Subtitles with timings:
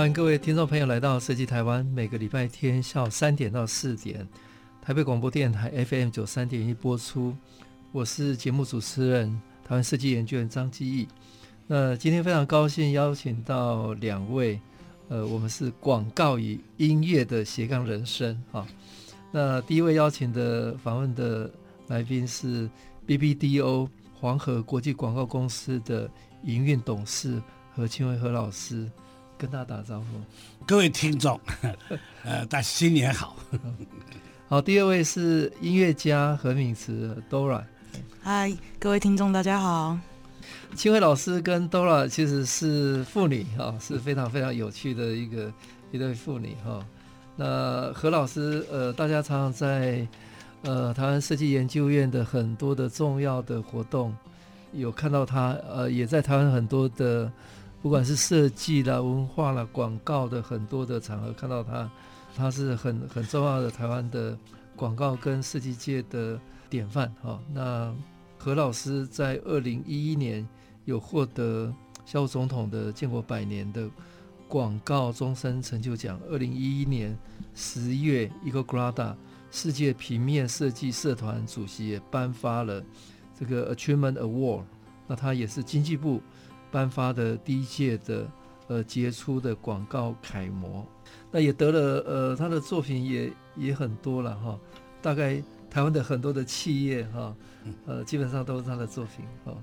[0.00, 4.26] 欢迎各位听众朋友来到设计台湾，每个礼拜天下午三点到四点，
[4.80, 7.36] 台北广播电台 FM 九三点一播出。
[7.92, 9.38] 我是节目主持人。
[9.62, 11.06] 台湾设计研究员张基义，
[11.66, 14.58] 那今天非常高兴邀请到两位，
[15.10, 18.66] 呃，我们是广告与音乐的斜杠人生哈。
[19.30, 21.50] 那第一位邀请的访问的
[21.88, 22.70] 来宾是
[23.06, 23.86] BBDO
[24.18, 26.10] 黄河国际广告公司的
[26.44, 27.38] 营运董事
[27.76, 28.90] 何钦威何老师，
[29.40, 30.06] 跟大家打招呼。
[30.66, 31.40] 各位听众，
[32.24, 33.34] 呃，大家新年好。
[34.46, 37.62] 好，第二位是音乐家何敏慈 Dora。
[38.20, 39.98] 嗨，各位听众，大家好。
[40.76, 45.50] 清慧老师跟 Dora 其实是妇女哈，是非常非常有趣的一个
[45.90, 46.84] 一对妇女哈。
[47.36, 50.06] 那何老师呃，大家常常在
[50.64, 54.14] 呃台湾设计研究院的很多的重要的活动
[54.74, 57.32] 有看到他，呃，也在台湾很多的
[57.82, 61.90] 不管是设计啦、文化啦、广告的很多的场合看到他，
[62.36, 64.36] 他是很很重要的台湾的
[64.76, 67.40] 广告跟设计界的典范哈。
[67.52, 67.94] 那
[68.38, 70.46] 何老师在二零一一年
[70.84, 71.72] 有获得
[72.04, 73.88] 萧总统的建国百年的
[74.46, 76.20] 广告终身成就奖。
[76.30, 77.16] 二零一一年
[77.54, 79.14] 十月，EcoGrada
[79.50, 82.82] 世界平面设计社团主席也颁发了
[83.38, 84.64] 这个 Achievement Award。
[85.06, 86.20] 那他也是经济部
[86.70, 88.26] 颁发的第一届的
[88.68, 90.86] 呃杰出的广告楷模。
[91.30, 94.58] 那也得了呃他的作品也也很多了哈，
[95.00, 95.42] 大概。
[95.70, 97.32] 台湾的很多的企业哈，
[97.86, 99.56] 呃，基本上都是他的作品哈。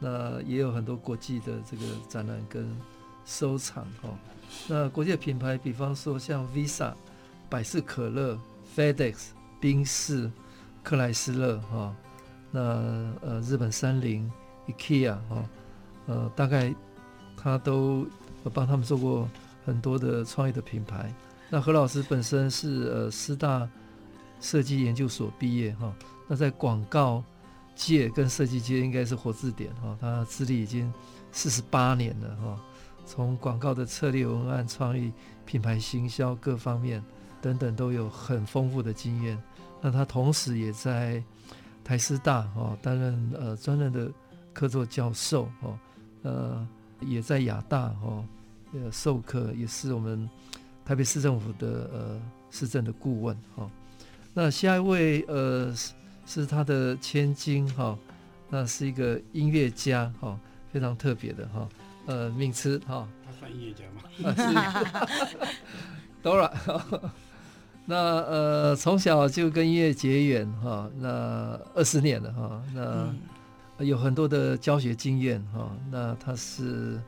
[0.00, 2.76] 那也有很多国际的这个展览跟
[3.24, 4.10] 收藏哈。
[4.66, 6.92] 那国际的品牌，比方说像 Visa、
[7.48, 8.36] 百事可乐、
[8.74, 9.28] FedEx、
[9.60, 10.28] 宾士、
[10.82, 11.94] 克莱斯勒哈。
[12.50, 12.60] 那
[13.22, 14.28] 呃，日本三菱、
[14.66, 15.48] IKEA 哈，
[16.06, 16.74] 呃，大概
[17.36, 18.06] 他都
[18.52, 19.28] 帮他们做过
[19.64, 21.12] 很多的创意的品牌。
[21.50, 23.68] 那何老师本身是呃师大。
[24.40, 25.94] 设计研究所毕业哈，
[26.28, 27.24] 那在广告
[27.74, 30.92] 界跟设计界应该是活字典哈，他资历已经
[31.32, 32.60] 四十八年了哈，
[33.06, 35.10] 从广告的策略、文案创意、
[35.46, 37.02] 品牌行销各方面
[37.40, 39.42] 等等都有很丰富的经验。
[39.80, 41.22] 那他同时也在
[41.82, 44.10] 台师大哈担任呃专任的
[44.52, 45.78] 客座教授哈，
[46.24, 46.68] 呃
[47.00, 48.24] 也在亚大哈
[48.72, 50.28] 呃授课，也是我们
[50.84, 52.20] 台北市政府的呃
[52.50, 53.70] 市政的顾问哈。
[54.34, 55.72] 那下一位，呃，
[56.26, 57.96] 是他的千金哈，
[58.50, 60.36] 那是一个音乐家哈，
[60.72, 61.68] 非常特别的哈，
[62.06, 63.06] 呃，敏慈哈。
[63.24, 64.02] 他算音乐家吗？
[64.24, 64.34] 啊，
[65.38, 65.38] 是。
[66.22, 66.50] Dora，
[67.86, 73.14] 那呃，从小就跟音乐结缘哈，那二十年了哈，那
[73.78, 77.00] 有很多的教学经验哈，那他是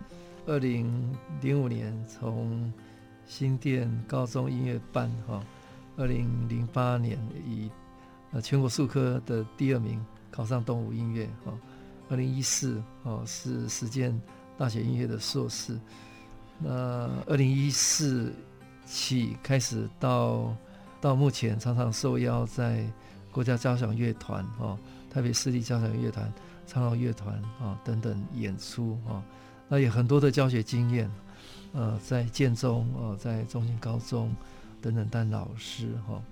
[0.47, 2.73] 二零零五年从
[3.27, 5.43] 新店高中音乐班哈。
[5.99, 7.71] 二零零八年以
[8.33, 11.53] 呃全国数科的第二名考上东吴音乐哈，
[12.11, 14.21] 二零一四哦是实践
[14.59, 15.79] 大学音乐的硕士，
[16.59, 18.31] 那二零一四
[18.85, 20.55] 起开始到
[21.01, 22.85] 到目前常常受邀在
[23.33, 24.79] 国家交响乐团哈、
[25.11, 26.31] 台北市立交响乐团、
[26.67, 29.23] 长老乐团啊等等演出啊，
[29.69, 31.11] 那有很多的教学经验，
[31.73, 34.35] 呃在建中哦在中兴高中。
[34.83, 36.23] 等等，当老师哈。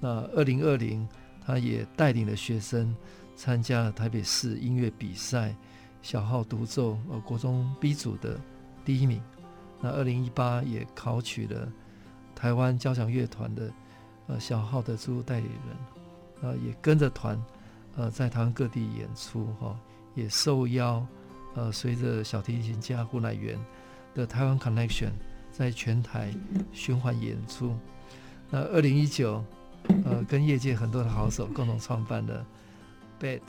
[0.00, 1.06] 那二零二零，
[1.44, 2.96] 他也带领了学生
[3.36, 5.54] 参加了台北市音乐比赛，
[6.02, 8.40] 小号独奏呃国中 B 组的
[8.84, 9.20] 第一名。
[9.80, 11.70] 那二零一八也考取了
[12.34, 13.70] 台湾交响乐团的
[14.26, 17.40] 呃小号的驻代理人，啊也跟着团
[17.96, 19.76] 呃在台湾各地演出哈，
[20.14, 21.04] 也受邀
[21.54, 23.58] 呃随着小提琴家胡乃元
[24.14, 25.10] 的台湾 Connection
[25.52, 26.32] 在全台
[26.72, 27.76] 循环演出。
[28.50, 29.44] 那二零一九，
[30.04, 32.44] 呃，跟业界很多的好手共同创办的
[33.20, 33.40] BAD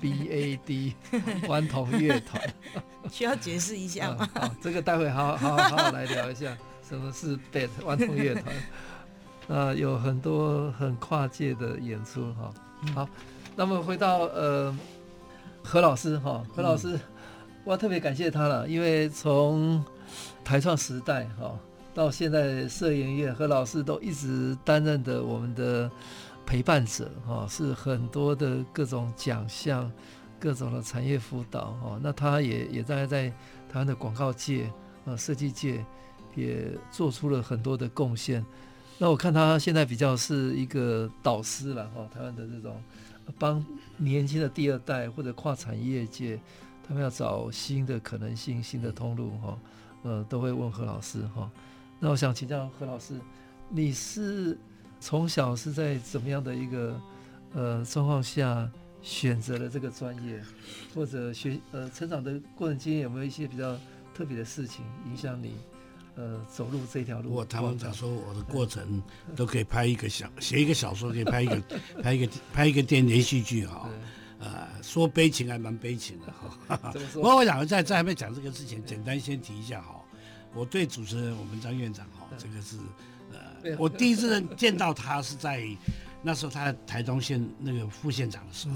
[0.00, 0.94] B A D
[1.48, 2.42] 弯童乐团，
[3.10, 4.28] 需要解释一下吗？
[4.62, 6.56] 这个待会好好好好好来聊一下
[6.86, 8.54] 什么是 BAD 弯童乐团。
[9.48, 12.52] 呃，有很多很跨界的演出哈。
[12.94, 13.08] 好，
[13.58, 14.72] 那么回到呃
[15.64, 16.96] 何老师哈，何老师，
[17.64, 19.84] 我要特别感谢他了，因为从
[20.44, 21.58] 台创时代哈
[21.92, 25.90] 到现在摄影业何老师都一直担任的我们的
[26.46, 29.90] 陪伴者哈，是很多的各种奖项、
[30.38, 31.98] 各种的产业辅导哈。
[32.00, 33.28] 那他也也大概在
[33.68, 34.70] 台湾的广告界、
[35.04, 35.84] 呃设计界
[36.36, 38.46] 也做出了很多的贡献。
[38.98, 42.80] 那我看他现在比较是一个导师了哈，台湾的这种
[43.38, 43.64] 帮
[43.96, 46.38] 年轻的第二代或者跨产业界。
[46.86, 49.58] 他们要找新的可能性、新的通路，哈，
[50.04, 51.50] 呃，都会问何老师，哈。
[52.00, 53.20] 那我想请教何老师，
[53.68, 54.56] 你是
[54.98, 56.98] 从小是在怎么样的一个
[57.52, 58.66] 呃状况下
[59.02, 60.42] 选择了这个专业，
[60.94, 63.76] 或者学呃成长的过程经验有没有一些比较
[64.14, 65.56] 特别的事情影响你
[66.18, 67.32] 呃走路这条路？
[67.32, 69.00] 我他们讲说我的过程
[69.36, 71.62] 都可以拍一个小写一个小说，可以拍一个
[72.02, 73.88] 拍一个拍一个电连续剧，哈。
[74.40, 76.32] 呃，说悲情还蛮悲情的
[76.68, 76.92] 哈。
[77.14, 80.00] 不过我想在在还没讲这个之前，简单先提一下哈。
[80.54, 82.76] 我对主持人我们张院长哈，这个是
[83.32, 85.64] 呃，我第一次见到他是在
[86.22, 88.74] 那时候他在台东县那个副县长的时候，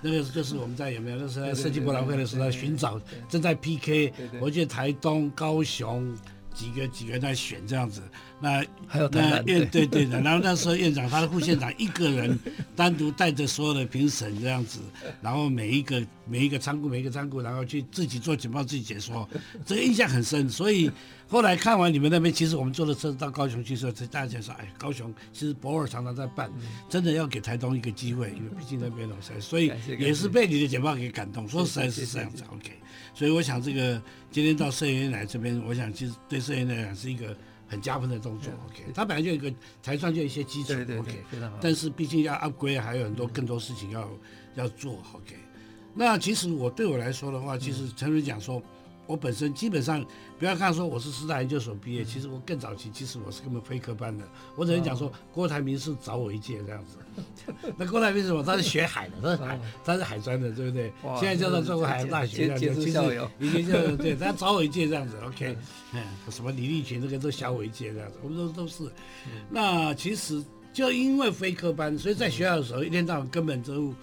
[0.00, 6.16] 那个就是我们在有没有那时候在设计博览会的时候在寻找正在 PK，我记得台东、高雄
[6.56, 8.02] 几个几个在选这样子。
[8.40, 12.38] 那还有那院对对的，然后那时候院长他的副县长一个人
[12.76, 14.80] 单独带着所有的评审这样子，
[15.22, 19.26] 然后每一个每一个仓库每一个仓库，然后去自己做简报自己解说，
[19.64, 20.48] 这个印象很深。
[20.50, 20.90] 所以
[21.26, 26.50] 后来看完你们那边，其实我们坐的车到高雄去的时候，大家说，哎，高雄其实博尔常常在办，
[26.90, 31.48] 真的要给台东一个机会，因为毕竟那边有，所以也是被你的简报给感动。
[31.48, 32.72] 说实在是这样子，OK。
[33.16, 37.36] 所以我想这个今天到社研院来这边，我想其实对社研院来讲是一个。
[37.68, 39.52] 很加分的动作，OK，他本来就有一个
[39.82, 41.58] 台创就一些基础，OK，非常好。
[41.60, 44.18] 但是毕竟要 upgrade，还有很多更多事情要、嗯、
[44.54, 45.34] 要做，OK。
[45.92, 48.62] 那其实我对我来说的话，其实陈瑞讲说。
[49.06, 50.04] 我本身基本上
[50.38, 54.24] 不要看说我是师大研究所毕业，其实我更早期，其实我是根本非科班的。
[54.56, 56.98] 我只能讲说，郭台铭是找我一届这样子。
[57.78, 58.42] 那郭台铭是什么？
[58.42, 60.92] 他是学海的，他是海，他是海专的，对不对？
[61.18, 62.84] 现在叫做中国海洋大学这样子。
[62.84, 65.16] 其实以前就对，他找我一届这样子。
[65.24, 65.56] OK，
[65.94, 68.84] 嗯，什么李立群这个都小我一届这样子，我们都都是。
[69.48, 70.42] 那其实
[70.72, 73.94] 就因为非科班，所以在学校的时候一天到晚根本就，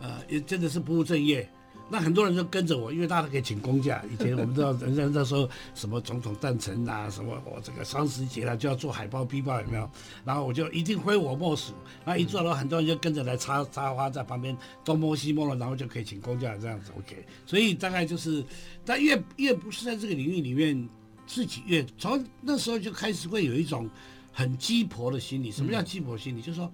[0.00, 1.48] 呃，也真的是不务正业。
[1.92, 4.02] 那很多人就跟着我，因为大家都可以请公假。
[4.10, 9.86] 以前我们知道，人家 那时候什么总统诞辰啊，什么我这个双十节了就要做海报、壁报，有没有？
[10.24, 11.74] 然后我就一定非我莫属。
[12.06, 16.90] 那一做了，很多人就跟着来插插花，在旁边东摸西摸了，然后就可以请公假这样子。
[16.96, 18.42] OK，所以大概就是，
[18.86, 20.88] 但越越不是在这个领域里面，
[21.26, 23.86] 自己越从那时候就开始会有一种
[24.32, 25.50] 很鸡婆的心理。
[25.50, 26.40] 什么叫鸡婆心理？
[26.40, 26.72] 就是说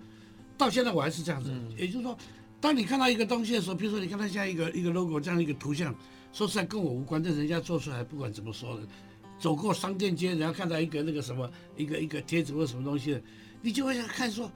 [0.57, 2.17] 到现在我还是这样子，也就是说。
[2.61, 5.95] 当你看到一个东西的时候，比如说你看它像一个一个 logo 这样一个图像，
[6.33, 8.83] 说实在跟我无关，但人家做出来，不管怎么说的，
[9.39, 13.23] 走过商店街，然后看到一个那个什么一个一个贴纸或什么东西的，
[13.63, 14.51] 你就会想看说，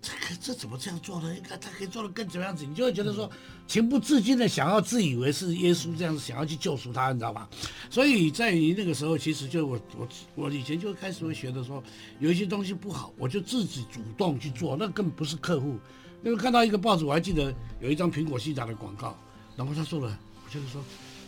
[0.00, 1.32] 这个这怎么这样做的？
[1.32, 2.64] 你看他可以做的更怎么样子？
[2.64, 3.28] 你就会觉得说，
[3.66, 7.50] 情不自禁的想要自以为是耶稣这样子，想要去救赎他，你知道吧？
[7.90, 11.82] 所以在于那个时候，其实就我我我以前就开始会觉得说，
[12.20, 15.76] 有一些东西不好，我就自己主动去做，那更不是客户。
[16.24, 19.16] 因为看到一个报纸，我还记得有一张苹果西茶的广告，
[19.56, 20.80] 然后他说了，我就是说，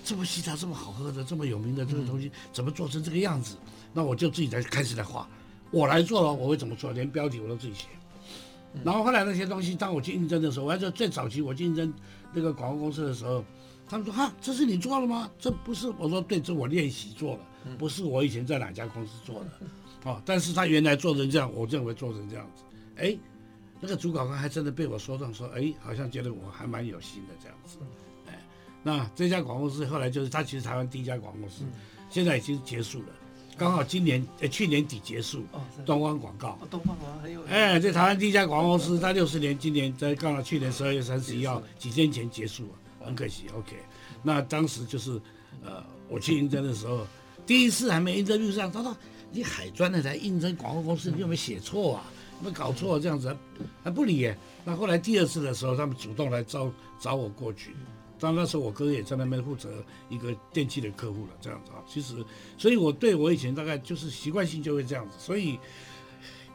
[0.05, 3.57] 这么西茶这么好喝的，这么有名的这个东西，怎么做成这个样子？
[3.93, 5.29] 那我就自己来开始来画，
[5.73, 6.93] 我来做了，我会怎么做？
[6.93, 7.87] 连标题我都自己写。
[8.85, 11.93] 然后后来那些东西，当我去应征的时候，我还记得最早期我去应征
[12.33, 13.45] 那个广告公司的时候，
[13.89, 15.29] 他们说哈，这是你做了吗？
[15.41, 17.41] 这不是，我说对，这我练习做了，
[17.79, 22.63] 不是我以前在哪家公司做的，哦，但是他原来做成这样，我认为做成这样子，
[22.97, 23.19] 哎。
[23.87, 27.76] 那个主考官还真的被我说中，说哎，好像觉得我还蛮有心的这样子，
[28.26, 28.43] 哎，
[28.83, 31.64] 那这家广告公司后来就是他其实台湾第一家广告公司，
[32.09, 33.09] 现在已经结束了，
[33.59, 35.45] 刚好今年呃去年底结束。
[35.85, 36.59] 东方广告。
[36.71, 37.45] 东方广告很有。
[37.45, 42.71] 哎，这台湾第一家广告公司，它六十年，今年在刚好去年十二月三十一号几天前结束了，
[43.05, 43.45] 很可惜。
[43.55, 43.76] OK，
[44.23, 45.21] 那当时就是
[45.62, 47.07] 呃我去应征的时候，
[47.47, 48.97] 第一次还没应征路上，他说
[49.31, 52.05] 你海专的来应征广告公司，你有没有写错啊？
[52.45, 53.35] 没搞错这样子，
[53.83, 54.31] 还不理。
[54.65, 56.71] 那后来第二次的时候，他们主动来招
[57.01, 57.75] 找我过去。
[58.21, 61.83] 当那时候我哥也在那边负责一个电器的客户了，这样子啊。
[61.87, 62.25] 其实，
[62.57, 65.17] 所以我对我以前大概就是习惯性就会这样子。
[65.19, 65.59] 所以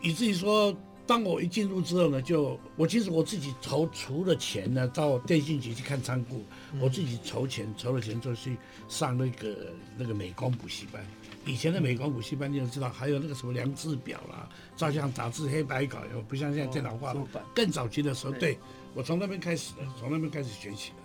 [0.01, 6.43] 以至于说，当我一进入之后呢，就我其实我自己筹除了钱呢，到电信局去看仓库，
[6.79, 11.05] 我自己筹钱筹了钱就去上那个那个美工补习班。
[11.49, 17.27] 以前的美国补习班你都知道，还有那个什么量制表啦、照相杂志、黑白稿，又不像现在电脑化了。
[17.55, 18.57] 更早期的时候，对，
[18.93, 20.97] 我从那边开始的，从那边开始学起的。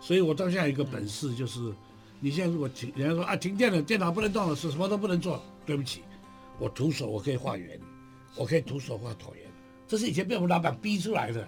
[0.00, 1.60] 所以我到现在有一个本事，就是
[2.18, 5.44] 你现在如果停，人家说啊停电了，电脑不能动了，是什么都不能做。
[5.66, 6.02] 对不起，
[6.58, 7.78] 我徒手我可以画圆，
[8.36, 9.44] 我可以徒手画椭圆，
[9.86, 11.46] 这是以前被我们老板逼出来的。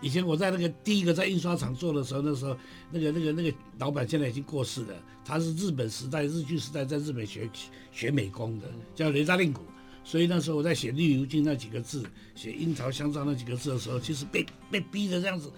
[0.00, 2.56] 以前我在那个第一个在印刷厂做的时候，那时候
[2.90, 7.48] 那个那个那个老板现在已经过世了，他是日本时代日据时代在日本学
[7.92, 9.62] 学美工的，叫雷扎令谷。
[10.04, 15.48] 所以那时候我在写《绿油精》那几个字，写《樱桃香樟》那几个字的时候，其实被被逼的这样子，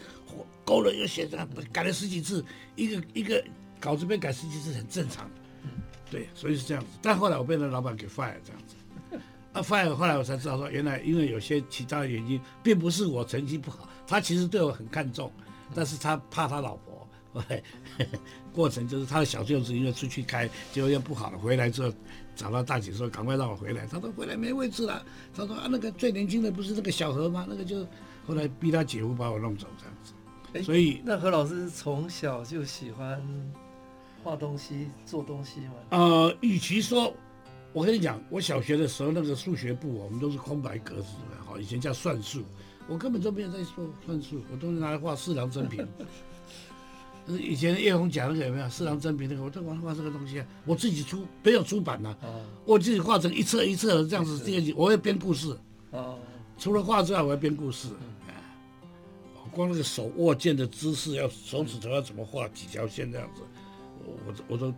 [0.66, 1.26] 勾了又写，
[1.72, 2.44] 改了十几次，
[2.76, 3.42] 一个一个
[3.80, 5.30] 稿子被改十几次很正常。
[6.10, 6.90] 对，所以是这样子。
[7.00, 8.76] 但后来我被那老板给 fire 这样子，
[9.54, 13.88] 啊 fire，后来我才知道说，原来因为有些其他的原因，并不是我成绩不好。
[14.06, 15.32] 他其实对我很看重，
[15.74, 17.08] 但是他怕他老婆。
[18.52, 21.92] 过程就是他的小舅子因为出去开，结果又不好了，回来之后
[22.36, 27.44] 找到大姐说：“赶快让我回来。”他说：“回来没位置了。”他说：“啊，那个最年轻的不是那个小何吗？
[27.48, 27.84] 那个就
[28.24, 30.12] 后来逼他姐夫把我弄走这样子。”
[30.62, 33.20] 所以那何老师从小就喜欢
[34.22, 35.74] 画东西、做东西吗？
[35.90, 37.12] 呃，与其说，
[37.74, 42.44] 我跟你讲，我小学的时候那个数学簿，我们都是空白格子的，好，以前叫算术。
[42.86, 45.84] 我根本就没有在说算术，我都是拿来画四郎真平。
[47.26, 55.56] 以前叶红讲那个有没有四郎真平那个，我都玩画这个东西啊，我自己出没有出版呐、啊，哦、我自己画成一册一册的这样子，这个我会编故事。
[55.90, 56.18] 哦，
[56.58, 57.88] 除了画之外，我要编故事。
[58.28, 63.42] 嗯、光那个手握剑的姿势，要手指头要怎么画几条线这样子，
[64.04, 64.72] 我我我都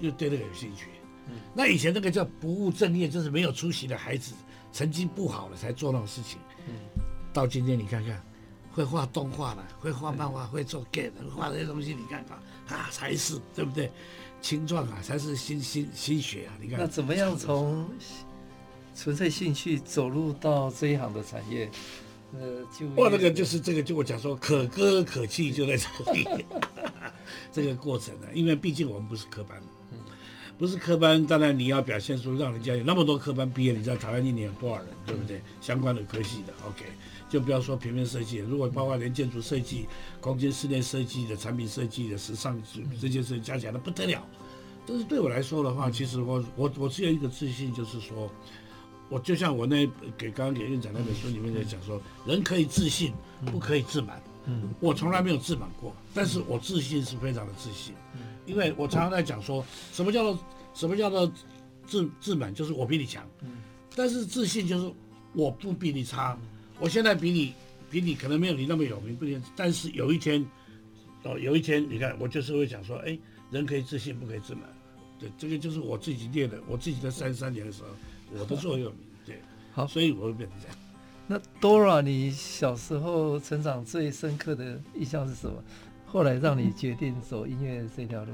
[0.00, 0.88] 又对那个有兴趣。
[1.28, 4.34] 嗯、那以前那个叫不务正业，就是没有出息的孩子，
[4.72, 6.38] 成绩不好了才做那种事情。
[6.68, 6.74] 嗯
[7.32, 8.24] 到今天你看看，
[8.70, 13.90] 会画动画了，会画漫画，会做 game 画这些东西，你看看啊，才是对不对？
[14.40, 16.54] 青壮啊，才是心心心血啊！
[16.60, 17.88] 你看，那怎么样从
[18.94, 21.68] 纯粹兴趣走入到这一行的产业？
[22.34, 26.44] 呃，就哇，那个就是这个，就我讲说可歌可泣，就在这里，
[27.50, 29.60] 这个过程呢、啊，因为毕竟我们不是科班。
[30.56, 35.40] 不是科班，当然你要表现出让人家有那么多科班毕业，你知道台湾一年有多少人，对不对？
[35.60, 36.84] 相关的科系的，OK，
[37.28, 39.86] 就不要说平面设计，如果包括连建筑设计、
[40.20, 42.60] 空间室内设计的、产品设计的、时尚
[43.00, 44.24] 这些事加起来，那不得了。
[44.86, 48.30] 但是对我来说的话，其实我我我只有一个自信，就是说，
[49.08, 53.12] 我就像我那给刚刚给院长那本书里面在讲说，人可以自信，
[53.46, 54.22] 不可以自满。
[54.46, 57.94] 嗯，我从来没有自满过，但是我自信是非常的自信。
[58.46, 60.38] 因为我常常在讲说，什么叫做
[60.74, 61.30] 什么叫做
[61.86, 63.26] 自自满，就是我比你强，
[63.94, 64.92] 但是自信就是
[65.32, 66.38] 我不比你差，
[66.78, 67.54] 我现在比你
[67.90, 69.24] 比你可能没有你那么有名，不，
[69.54, 70.44] 但是有一天，
[71.22, 73.18] 哦，有一天你看我就是会讲说，哎，
[73.50, 74.62] 人可以自信，不可以自满，
[75.18, 77.88] 对，这个就是我自己练的，我自己在三十三年的时候，
[78.38, 79.40] 我的座右铭，对，
[79.72, 80.76] 好，所以我会变成这样。
[81.26, 85.62] 那 Dora，你小时候成长最深刻的印象是什么？
[86.14, 88.30] 后来让你决定走音乐这条路，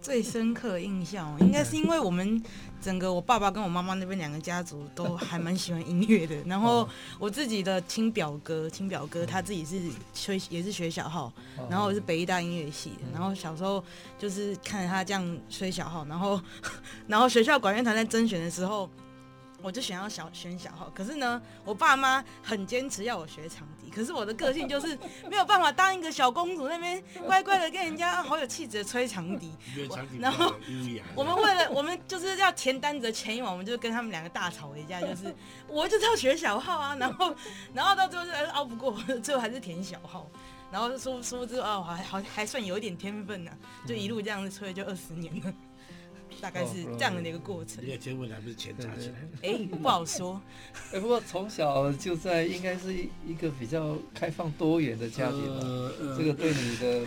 [0.00, 2.40] 最深刻的印象应该是因为我们
[2.80, 6.36] 整个我爸爸跟我妈妈那边两个家族都还蛮喜欢音乐的。
[6.46, 11.32] 然后我自己的亲表哥，亲表哥他自己是吹也是学小号，
[11.68, 13.02] 然后我是北艺大音乐系的。
[13.12, 13.82] 然后小时候
[14.16, 16.40] 就是看着他这样吹小号，然后
[17.08, 18.88] 然后学校管乐团在甄选的时候。
[19.66, 24.96] 我就想要小选小号，可是呢，我爸妈很坚持要我学长笛，可是我的个性就是
[25.28, 29.50] 没有办法当一个小公主那边乖乖的跟人家好有气质的吹长笛。
[30.20, 30.54] 然后
[31.16, 35.34] 我们为了我们就是要填单子的前一晚，我们就跟他们两个大吵一架，就是
[35.66, 37.34] 我就是要学小号啊，然后
[37.74, 40.30] 然后到最后就熬不过，最后还是填小号，
[40.70, 45.52] 然后说说之后哦还好还算有一点天分呢、啊，就一路这样子吹就二十年了。
[46.40, 47.84] 大概是这样的一个过程。
[47.84, 49.14] 这个结婚还不是钱砸起来？
[49.42, 50.40] 哎，不好说。
[50.92, 52.94] 哎，不过从小就在应该是
[53.26, 55.60] 一个比较开放多元的家庭吧。
[55.62, 57.00] 呃呃、这个对你的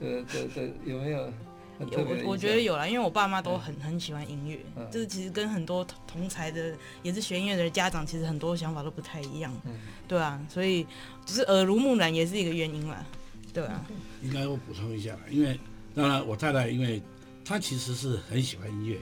[0.00, 1.32] 的的的有没有
[1.78, 2.22] 很特别？
[2.24, 9.52] 我我觉得有啦，因为我爸妈都很很喜欢音乐，嗯、就是其实跟很多同才的也是学音乐的家长，其实很多想法都不太一样。
[9.64, 9.72] 嗯、
[10.08, 10.84] 对啊，所以
[11.24, 13.04] 就是耳濡目染也是一个原因啦。
[13.52, 13.84] 对啊。
[14.22, 15.58] 应该我补充一下，因为
[15.94, 17.02] 当然我太太因为。
[17.44, 18.98] 他其实是很喜欢音乐，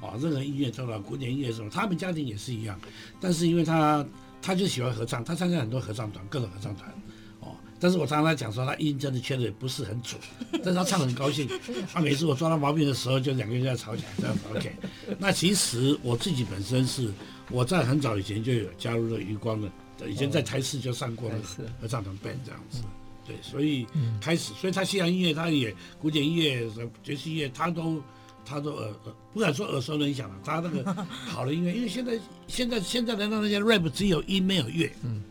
[0.00, 2.78] 啊，任何音乐，包括古典音乐什么，他们家庭也是一样。
[3.20, 4.04] 但是因为他，
[4.42, 6.92] 他就喜欢合唱，他参加很多合唱团，各种合唱团，
[7.40, 7.56] 哦。
[7.78, 10.20] 但是我常常讲说，他音真的确实也不是很准，
[10.62, 11.48] 但是他唱得很高兴。
[11.92, 14.42] 他每次我抓到毛病的时候，就两个人在吵起来，这样子。
[14.54, 14.72] OK。
[15.18, 17.10] 那其实我自己本身是
[17.50, 19.68] 我在很早以前就有加入了余光的，
[20.08, 22.82] 以前在台视就上过那个合唱团 band 这样子。
[23.26, 23.86] 对，所以
[24.20, 26.68] 开始，所以他西洋音乐，他也古典音乐、
[27.02, 28.02] 爵士音乐，他都，
[28.44, 30.36] 他都耳耳，不敢说耳熟能详了。
[30.44, 30.92] 他那个
[31.26, 34.90] 好的音乐，因为现在现在现在的那些 rap 只有音没有乐。
[35.02, 35.22] 嗯，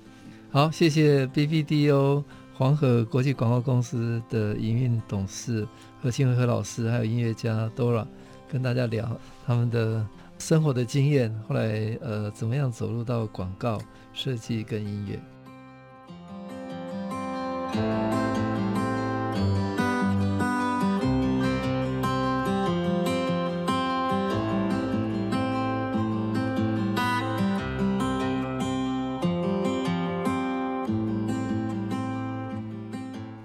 [0.51, 2.23] 好，谢谢 BBDO
[2.55, 5.67] 黄河国际广告公司的营运董事
[6.01, 8.05] 何清和何老师，还有音乐家 Dora，
[8.51, 10.05] 跟大家聊他们的
[10.39, 13.79] 生活的经验，后来呃怎么样走入到广告
[14.13, 15.19] 设计跟音乐。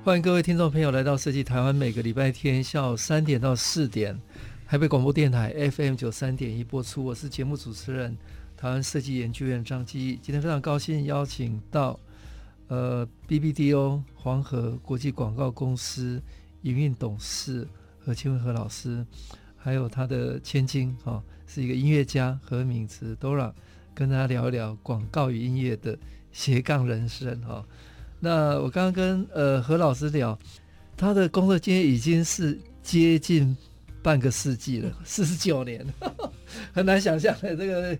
[0.05, 4.19] 欢迎各位听众朋友来到设计台湾，每个礼拜天下午三点到四点，
[4.67, 7.05] 台北广播电台 FM 九三点一播出。
[7.05, 8.17] 我是节目主持人
[8.57, 10.19] 台湾设计研究院张基。
[10.23, 12.01] 今天非常高兴邀请到
[12.69, 16.23] 呃 BBDO 黄河国际广告公司
[16.63, 17.67] 营运董事
[17.99, 19.05] 何清辉何老师，
[19.57, 23.53] 还有他的千金哈、哦，是一个音乐家何敏慈 Dora，
[23.95, 25.99] 跟大家聊一聊广告与音乐的
[26.33, 27.55] 斜杠人生哈。
[27.55, 27.65] 哦
[28.21, 30.37] 那我刚刚跟呃何老师聊，
[30.97, 33.57] 他的工作经验已经是接近
[34.03, 35.87] 半个世纪了，四十九年，
[36.75, 37.97] 很难想象的这个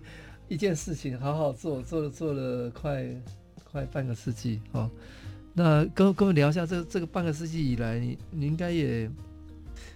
[0.49, 3.07] 一件事情好好做，做了做了快
[3.71, 4.89] 快半个世纪哦。
[5.53, 9.09] 那跟跟我们聊一下，这这个半个世纪以来，你你应该也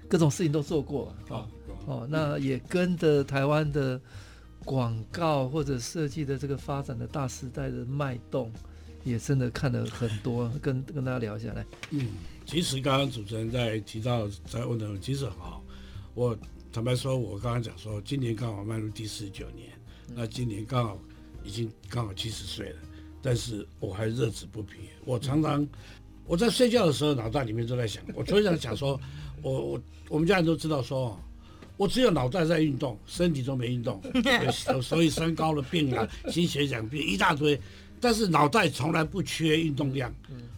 [0.08, 1.48] 各种事情都做过哦
[1.86, 2.08] 哦。
[2.10, 4.00] 那也跟着台湾的
[4.66, 8.52] 广告或者设计的这个发展的大时代的脉动。
[9.06, 11.66] 也真的看了很多， 跟跟大家聊一下来。
[11.90, 12.08] 嗯，
[12.46, 15.62] 其实刚刚主持人在提到在问的，其实很好。
[16.14, 16.34] 我
[16.72, 19.72] 坦白说，我刚刚讲说，今年刚好迈入第四十九年，
[20.16, 20.98] 那今年刚好
[21.44, 22.80] 已经刚好七十岁了，
[23.24, 24.82] 但是我还乐此不疲。
[25.06, 25.66] 我常常
[26.28, 29.00] 我在睡觉的时候，脑袋里面都在想，我常常想说，
[29.42, 31.18] 我我我们家人都知道说，
[31.78, 34.02] 我只有脑袋在运动，身体都没运动，
[34.84, 37.60] 所以三高的病啊，心血管病一大堆。
[38.00, 40.14] 但是脑袋从来不缺运动量，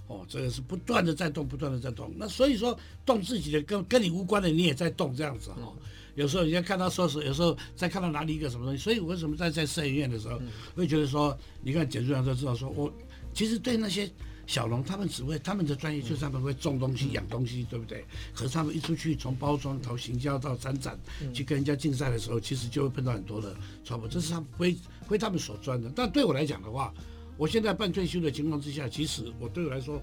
[0.08, 2.12] 哦，这个是不断的在动，不断的在动。
[2.18, 5.72] 那所以说，动自己的跟跟你无关的，你也在动，这样子哈。
[6.16, 8.82] 有时候人家看到说是，有时候再看到哪里一个什么东西。
[8.84, 10.42] 所以为什么在在摄影院的时候，
[10.76, 12.92] 会觉得说，你看简主任都知道说，我
[13.34, 14.10] 其实对那些
[14.48, 18.06] 小龙，他们只会他们的专业就是他们会种东西、养东西，对不对？
[18.34, 20.98] 可是他们一出去，从包装到行销到参展，
[21.34, 25.92] 去跟人家竞赛的时候，其实就会碰到很多的 trouble，，这是他们非非他们所专的。
[25.96, 26.94] 但对我来讲的话，
[27.38, 30.02] 我现在半退休的情况之下，其实我对我来说，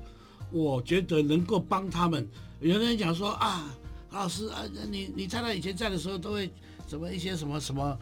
[0.50, 2.28] 我觉得能够帮他们。
[2.60, 3.74] 有人讲说啊，
[4.12, 6.50] 老师啊，你你太太以前在的时候都会
[6.86, 7.98] 什么一些什么什么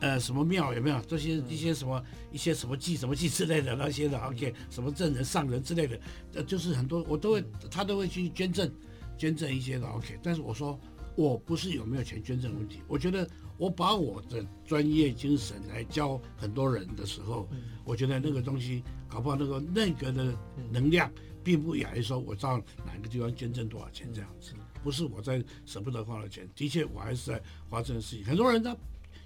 [0.00, 1.00] 呃什么庙有没有？
[1.02, 6.00] 这些一些什么一些什么祭什么祭之类的那些的，OK 什么证人上人之类的，
[6.34, 8.70] 呃就是很多我都会他都会去捐赠
[9.18, 10.18] 捐赠一些的 OK。
[10.22, 10.78] 但是我说
[11.14, 13.28] 我不是有没有钱捐赠问题，我觉得。
[13.58, 17.48] 我把我的专业精神来教很多人的时候，
[17.84, 20.34] 我觉得那个东西搞不好那个那个的
[20.72, 21.08] 能量，
[21.44, 28.24] 并不亚于说我到哪个地方捐赠多少钱这样子，不是我在舍不得花的钱，的确我还是在花这个事情。
[28.24, 28.76] 很多人他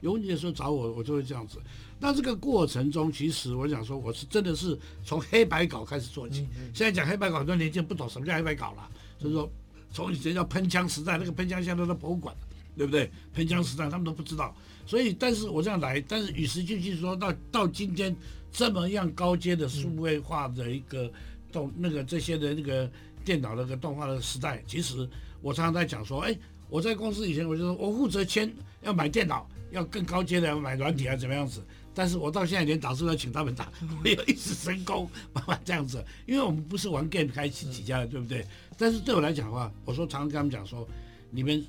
[0.01, 1.59] 有问题的时候找我，我就会这样子。
[1.99, 6.47] 那这个过程中，其实我想说，我是真的是从黑白稿开始做起。
[6.75, 9.51] 现在讲黑白稿，很多年轻人不懂什么叫黑白稿了，就是说
[9.93, 12.35] 从以前叫喷枪时代，那个喷枪现在都在博物馆。
[12.77, 13.11] 对不对？
[13.33, 14.55] 喷枪时代他们都不知道，
[14.87, 18.15] 所以但是我这样来，但是与时俱进，说到到今天
[18.53, 21.11] 这么样高阶的数位化的一个
[21.51, 22.87] 动那个这些的那个
[23.25, 25.09] 电脑那个动画的时代，其实
[25.47, 26.37] 我常常在讲说，哎，
[26.69, 31.63] 我在公司以前我就说我负责签要买电脑，要更高阶的要买软体啊怎么样子，
[31.95, 33.71] 但是我到现在连打字都要请他们打，
[34.03, 38.45] 没有一时神功慢慢这样子，因为我们不是玩 game 开始起家的，对不对？
[38.77, 40.87] 但是对我来讲的话，我说常常跟他们讲说，
[41.31, 41.65] 你们。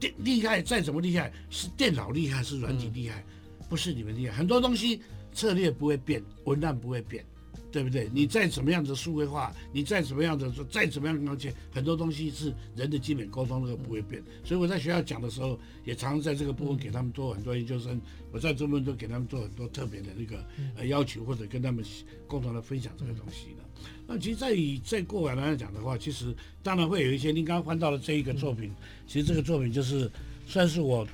[0.00, 3.24] 电厉害再怎么厉害，是电脑厉害是软体厉害，
[3.68, 4.32] 不是你们厉害。
[4.32, 5.02] 很多东西
[5.34, 7.26] 策略不会变，文案不会变，
[7.70, 8.08] 对不对？
[8.12, 14.22] 你再怎么样的数位化，你再怎么样的说，再怎么样的而且很多东西是人的基本沟通那个不会变。
[14.44, 18.00] 所以我在学校讲的时候，也常常在这个部分给他们做很多研究生。
[18.32, 20.44] 我在这边都给他们做很多特别的那个
[20.76, 21.84] 呃要求，或者跟他们
[22.26, 23.64] 共同的分享这个东西的。
[24.06, 27.30] 那其实，在以在过往来讲的话，其实当然会有一些。
[27.30, 28.72] 您刚刚翻到的这一个作品，
[29.06, 30.10] 其实这个作品就是
[30.46, 31.06] 算是我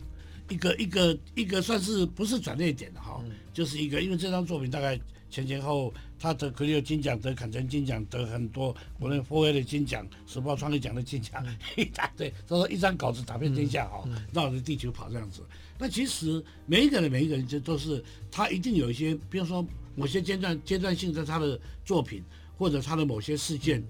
[0.48, 4.98] 一个一个一个算是不是转捩点的哈，就是一个，因为这张作品大概
[5.34, 11.44] 前前后他得可以有金奖，得坎城金奖，得很多国内 4A 的金奖，时报创意奖的金奖
[11.76, 15.42] 一大堆，他说一张稿子打遍天下哈，绕着地球跑这样子。
[15.76, 19.66] 那其实每一个人每一个人就都是他一定有一些，比如说
[19.96, 22.22] 某些阶段阶段性的他的作品。
[22.56, 23.82] 或者他的某些事件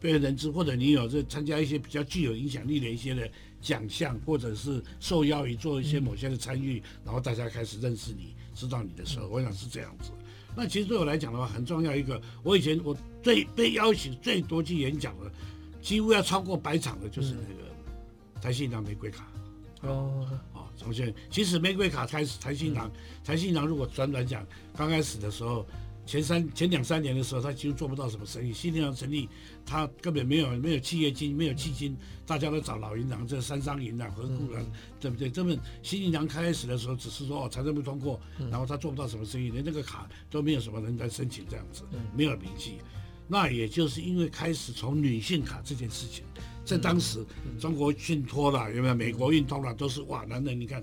[0.00, 3.30] 被人知，或者你有这参加一些比较具有影响力的一些的
[3.62, 10.10] 奖项，或者是受邀于做一些某些的参与，然后大家开始认识你，知道你的时候，我想是这样子。
[10.56, 15.30] 那其实对我来讲的话，很重要一个，我以前我最被邀请最多去演讲的，
[15.80, 19.26] 几乎要超过百场的，就是那个台信堂玫瑰卡。
[19.82, 22.90] 哦哦，从现其实玫瑰卡开始，台新银行，
[23.24, 25.66] 台新银行如果转转讲，刚开始的时候。
[26.10, 28.52] 前三前两三年的时候，他几乎做不到什么生意。
[28.52, 29.28] 新银行成立，
[29.64, 31.96] 他根本没有没有企业金，没有基金，
[32.26, 34.66] 大家都找老银行，这三商银行、和富人，
[34.98, 35.30] 对不对？
[35.30, 38.20] 这么新银行开始的时候，只是说哦，财政部通过，
[38.50, 41.84] 然后他做不到什么生意，连那个卡都没有什么人来申请，这样子
[42.16, 42.78] 没有名气。
[43.28, 46.24] 那也就是因为开始从女性卡这件事情，
[46.64, 47.24] 在当时
[47.60, 48.96] 中国信托了，有没有？
[48.96, 50.82] 美国运通了，都是哇，男人你看。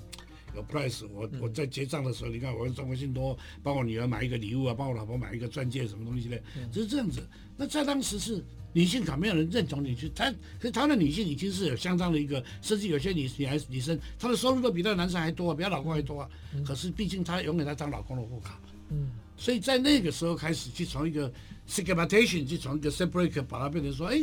[0.57, 6.41] 有 price，我我在结账的时候，你看我用中国信托帮我女儿买一个礼物啊，帮我老婆买一个钻戒什么东西的，
[6.71, 7.21] 就是这样子。
[7.55, 8.43] 那在当时是
[8.73, 16.29] 女性卡，没有人认同你去，她可是她的女性已经是有相当的一个，甚至有些女女孩女生，她的收入都比那个男生还多，比她老公还多啊。
[16.65, 21.31] 可是毕竟她永远在当老公的户卡，嗯，所以在那个时候开始去从一个
[21.69, 24.19] segmentation，去从一个 separate 把它变成说，哎，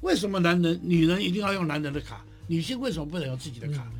[0.00, 3.90] 为什么男人女人一定要用男人的卡，女性为什么不能用自己的卡？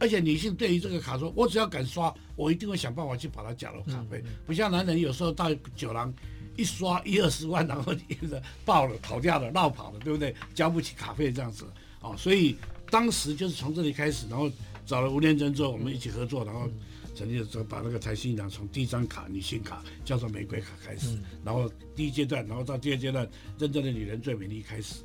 [0.00, 4.22] 而且女性对于这个卡说，我只要敢刷，我一定会想办法去把它缴了卡费。
[4.46, 6.12] 不像男人有时候到酒廊
[6.56, 10.34] 一刷一二十万，然后一个爆了、跑掉了、闹跑了，对不对？
[10.54, 11.66] 交不起卡费这样子
[12.00, 12.14] 哦。
[12.16, 12.56] 所以
[12.90, 14.50] 当时就是从这里开始，然后
[14.86, 16.68] 找了吴念真之后，我们一起合作，然后
[17.14, 25.02] 成立了之后，把那个台新银行从第一张卡女性卡叫做玫瑰卡开始，然后第一阶段，然后到第二阶段，真正的女人最美丽开始，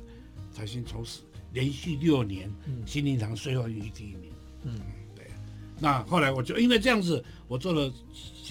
[0.56, 2.48] 台新从此连续六年，
[2.86, 4.33] 新银行税后盈余第一名。
[4.64, 4.80] 嗯，
[5.14, 5.24] 对。
[5.78, 7.92] 那后来我就因为这样子，我做了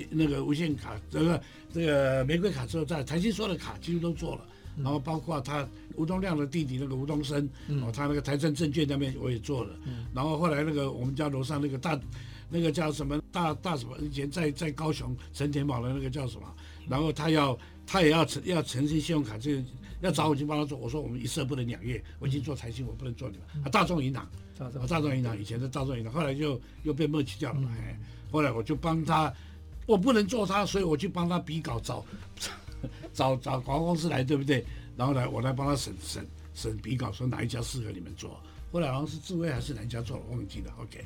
[0.10, 1.42] 那个无限卡，这个
[1.74, 4.46] 这个玫瑰卡之后，在台新所有的卡几乎都做了，
[4.78, 7.48] 然后包括他吴东亮的弟弟那个吴东升，
[7.82, 9.76] 哦，他那个台证证券那边我也做了。
[10.14, 12.00] 然后后来那个我们家楼上那个大，
[12.50, 16.54] 那个叫什么大大什么，以前在在高雄陈田宝的那个叫什么，
[16.88, 19.64] 然后他要他也要成要成立信用卡，这个
[20.04, 24.24] 要找我去帮他做，我说我们一色不能两业，我已经做财经，我不能做你们啊，大众银行。
[24.60, 27.76] 啊大众银行以前是大众银行，后来就又被 merge 掉了嘛。
[27.80, 27.98] 哎，
[28.32, 29.34] 后来我就帮他，
[29.88, 32.06] 我不能做他，所以我去帮他比稿找，
[33.14, 34.64] 找找广告公司来，对不对？
[34.96, 38.40] 然后来我来帮他审审审比稿，说哪一家适合你们做。
[38.72, 40.74] 后来好像是智威还是哪一家做了，我忘记了。
[40.80, 41.04] OK，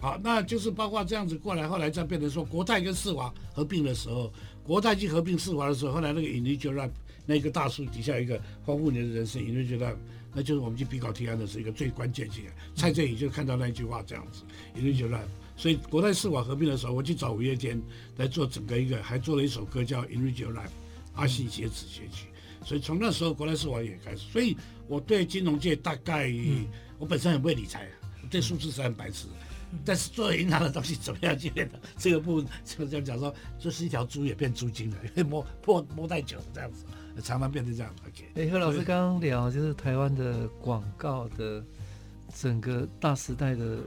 [0.00, 4.32] 好，那就是包括这样子过来，后来再变成说国泰跟世华合并的时候，
[4.64, 6.90] 国泰去合并世华的时候，后来那个 Individual Life
[7.26, 9.96] 那个大树底下一个丰富你的人生 Individual Life
[10.32, 12.44] 那就是我们去比稿提案的是一个最关键性。
[12.74, 14.42] 蔡振宇就看到那一句话这样子，
[14.74, 15.20] 也就觉得，
[15.56, 17.80] 所以国泰世华合并的时候，我去找五月天
[18.16, 20.64] 来做整个一个，还做了一首歌叫《Your Life》，
[21.14, 22.26] 阿信写词写曲。
[22.64, 26.32] 所以从那时候国泰世华也开始，所以我对金融界大概，
[26.98, 27.88] 我本身很不会理财，
[28.30, 29.26] 对数字是很白痴，
[29.84, 31.78] 但是做银行的东西怎么样去变的？
[31.98, 36.84] 这个部分就这样讲说，这是一条猪也变猪精了，因为摸 破摸太久了这样子。
[37.22, 37.94] 常常变成这样。
[38.06, 41.62] OK，哎，何老师刚刚聊就是台湾的广告的
[42.34, 43.78] 整个大时代的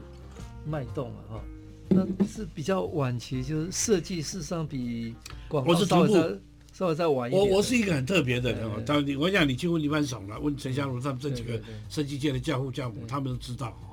[0.67, 1.41] 脉动了哈，
[1.89, 5.15] 那是比较晚期，就是设计事实上比
[5.48, 6.39] 广告稍微再
[6.74, 7.50] 稍微再晚一点。
[7.50, 13.92] 我我是一个很特别的人哦，当你我想你去问李万爽了，问陈香如他们这几个设计界的教父教母，他们都知道哦，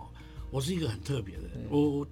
[0.51, 2.09] 我是一个很特别的人，我我。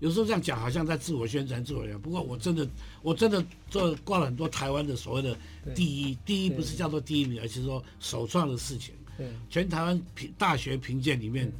[0.00, 2.00] 有时候这样讲，好像在自我宣传、自我讲。
[2.00, 2.66] 不过我真的，
[3.02, 5.36] 我真的做挂了很多台湾的所谓的
[5.74, 6.16] 第一。
[6.24, 8.94] 第一不是叫做第一名，而是说首创的事情。
[9.50, 11.52] 全台湾评大学评鉴里面，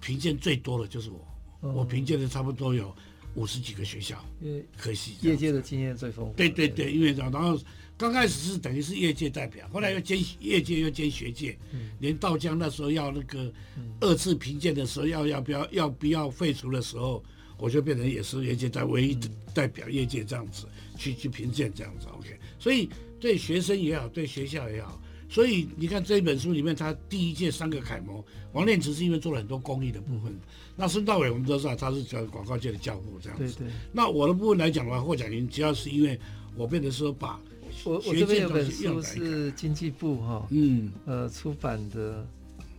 [0.00, 1.72] 评鉴最多的就是我。
[1.72, 2.92] 我评鉴的差不多有
[3.36, 4.20] 五十几个学校。
[4.40, 6.32] 因为可惜业界的经验最丰富。
[6.32, 7.56] 对对对，因为然后
[7.98, 11.58] 刚开始是等于是业界代表，后来又兼业界又兼学界。
[11.98, 13.52] 连道江那时候要那个
[14.00, 17.22] 二次评鉴的时候，要要不要要不要废除的时候。
[17.60, 20.64] 我就变成也是业界在唯一的代表业界这样子
[20.96, 22.38] 去去评鉴这样子，OK。
[22.56, 30.38] 所以对学生也好，对学校也好，所以你看这一本书里面，他第一届三个楷模，王念慈是因为做了很多公益的部分。
[30.76, 33.56] 那孙道伟我们都知道他是叫广告界的教父这样子。
[33.58, 33.72] 对对。
[33.90, 36.16] 那我的部分来讲的话，获奖原因主要是因为
[36.54, 37.40] 我变得说把
[37.84, 40.90] 我我这边有本书是经济部哈，嗯。
[41.06, 42.26] 呃出版的，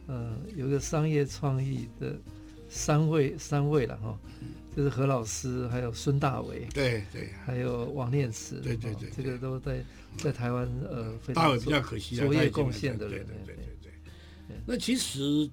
[0.07, 2.15] 呃有个商业创意的
[2.69, 4.17] 三位三位了哈。
[4.75, 9.83] 就是何老师，还有孙大伟，对对，还有王念慈，对对对，这个都在
[10.15, 13.91] 在台湾呃，大伟比较可惜，卓越贡献的人，对对对。
[14.47, 14.55] 对。
[14.65, 15.49] 那其实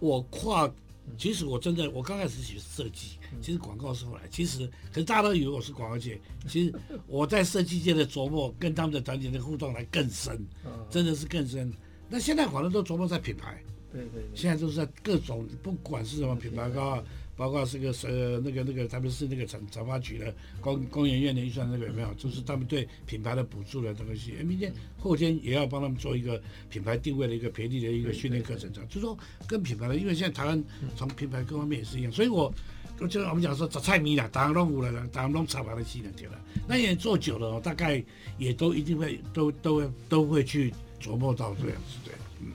[0.00, 0.68] 我跨，
[1.16, 6.74] 其实我真的，我刚开始学设计，其实广告是后来，其实可是大家都以为我是广告界， 其实
[7.06, 10.44] 我在设计界的琢磨，跟他们的团体的互动来更深，
[10.90, 11.72] 真的是更深。
[12.08, 17.02] 那现在好多都琢磨在品牌，对对，现在都是在各种，不管是什么品牌高。
[17.36, 22.14] 包括是个呃那个那个他们是那个产产发局的工工研院的预算那个有没有？
[22.14, 24.32] 就是他们对品牌的补助的东西。
[24.42, 30.64] 明天后天也要帮他们做一个品牌定位的一个培力的一个训练课程，这样就是说跟品牌的，因为现在台湾
[30.96, 32.52] 从品牌各方面也是一样，所以我
[32.98, 36.40] 我觉得我们讲说找菜米了，打弄五了，打弄炒完了技能对了。
[36.66, 38.02] 那也做久了，大概
[38.38, 42.14] 也都一定会都都会都会去琢磨到这样子对。
[42.40, 42.48] 嗯，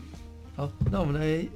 [0.56, 1.48] 好，那我们来。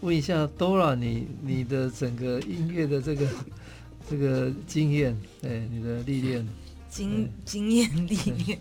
[0.00, 3.26] 问一下 Dora，你你的整个音乐的这个
[4.08, 6.46] 这个经验，哎，你的历练，
[6.88, 8.58] 经经验历练，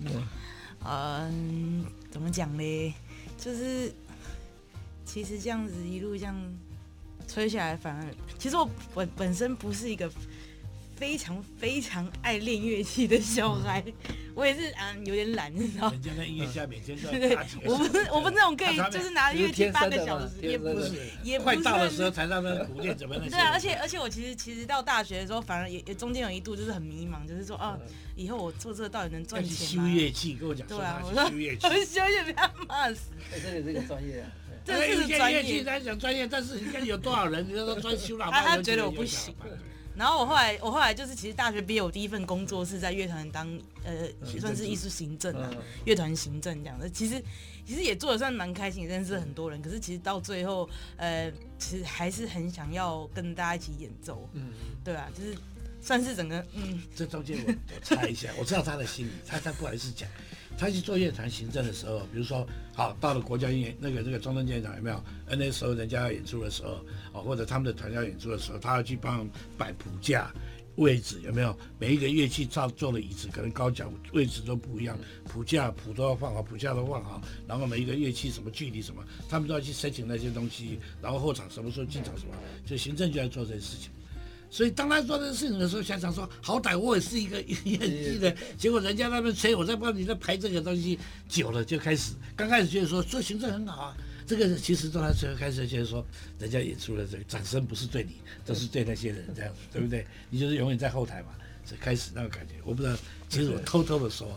[0.84, 2.94] 嗯，怎么讲呢？
[3.38, 3.94] 就是
[5.06, 6.36] 其实这样子一路这样
[7.28, 10.12] 吹下来，反而其实我本本身不是一个。
[10.98, 13.84] 非常非常爱练乐器的小孩，
[14.34, 15.92] 我也是啊，有点懒，你知道。
[15.92, 27.78] 人家在音乐家每天都对，我不是我不是那种可以就是拿乐器八个小时，也不是，也快到的时候才让他苦练怎么对啊，而且而且我其实其实到大学的时候，反而也也中间有一度就是很迷茫，就是说啊，
[28.16, 29.84] 以后我做这个到底能赚钱吗？
[29.86, 30.68] 修乐器，跟我讲。
[30.68, 33.12] 对啊，我说修乐器，修乐器不要骂死。
[33.32, 34.32] 哎，这个这个专业啊，
[34.66, 35.44] 这是专业。
[35.44, 39.36] 乐器在讲专业，但是你看有多少人，你说专修喇叭，他觉得我不行。
[39.98, 43.48] 然后我后来，我后来就是，其实大学毕业，我第一份工作是在乐团当，
[43.84, 44.08] 呃，
[44.40, 45.50] 算是艺术行政啊，
[45.86, 46.88] 乐团行政这样的。
[46.88, 47.20] 其实，
[47.66, 49.60] 其实也做的算蛮开心，认识很多人。
[49.60, 54.30] 可是其实到最后，呃，其实还是很想要跟大家一起演奏。
[54.34, 54.52] 嗯，
[54.84, 55.36] 对啊，就是
[55.82, 56.80] 算是整个，嗯。
[56.96, 60.08] 这中间我我猜一下，我知道他的心理，他他不好意思讲。
[60.58, 65.04] 他去做乐团行政的时候，比如说，好到了国家音乐那个那个中正纪念堂有没有？
[65.30, 70.34] 那时候人家要演出的时候，哦，或者他们的团要演出的时候，他要去帮摆谱架、
[70.78, 71.56] 位置有没有？
[71.78, 82.34] 每一个乐器造做的椅子可能高脚位置都不一样，谱架谱都要放好，谱架都放好，然后每一个乐器什么距离什么，他们都要去申请那些东西，然后后场什么时候进场什么，
[82.66, 83.92] 就行政就要做这些事情。
[84.50, 96.06] 所以当他做这个事情的时候，想想说，好歹我也是一个演技的，结果人家那边催我在帮你在排这个东西，久了就开始，刚开始觉得说做行政很好啊，这个其实到他最后开始觉得说，
[96.40, 98.12] 人家演出了这个掌声不是对你，
[98.46, 100.06] 都是对那些人这样，对不对？
[100.30, 101.30] 你就是永远在后台嘛。
[101.76, 102.96] 开始那个感觉，我不知道，
[103.28, 104.28] 其实我偷偷的说，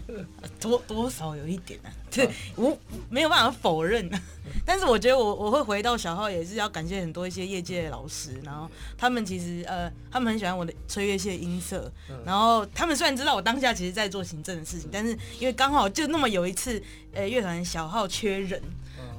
[0.60, 2.76] 多多少有一点啊，对，我
[3.08, 4.20] 没有办法否认啊。
[4.66, 11.90] 但是我觉得我我会回到小号，也是要感谢很多一些业界的老师，然后他们其实呃，他们很喜欢我的吹乐器的音色，
[12.24, 18.60] 然后他们虽然知道我当下其实在做行政的事情，但是因为刚好就那么有一次，呃，乐团小号缺人。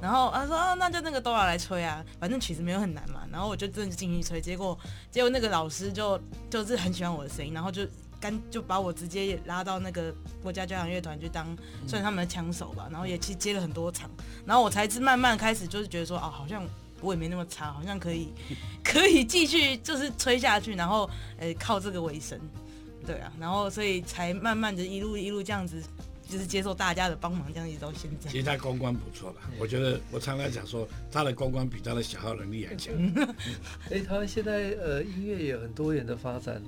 [0.02, 3.22] 然后他说啊，那就那个都要来吹啊，反正曲子没有很难嘛。
[3.32, 4.78] 然后我就真的进去吹，结果
[5.10, 7.88] 结果那个老师就就是很喜欢我的声音，然后就
[8.20, 12.88] 干就把我直接拉到那个国家交响乐团去当算他们的枪手吧。
[12.92, 14.10] 然后也去接了很多场，
[14.46, 16.64] 然后我才是慢慢开始就是觉得说啊，好像
[17.02, 18.32] 我也没那么差，好像可以
[18.84, 22.40] 可以继续就是吹下去，然后呃靠这个为生，
[23.06, 25.82] 对啊，然后所以才慢慢的一路一路这样子。
[26.28, 28.30] 就是接受大家的帮忙，这样一直到现在。
[28.30, 29.50] 其实他公关不错吧？
[29.60, 32.94] 我觉得我常常讲说，他的公关比他的小号能力还强。
[33.92, 36.62] 哎，他现在呃音乐也有很多元的发展，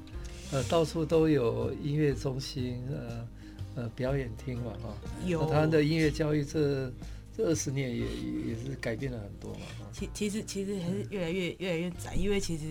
[0.52, 3.28] 呃到处都有音乐中心，呃
[3.76, 4.96] 呃表演厅嘛哈。
[5.26, 5.50] 有。
[5.50, 6.92] 他的音乐教育这
[7.36, 8.02] 这二十年也
[8.50, 9.66] 也是改变了很多嘛。
[9.92, 12.66] 其其实其实还是越来越越来越窄，因为其实。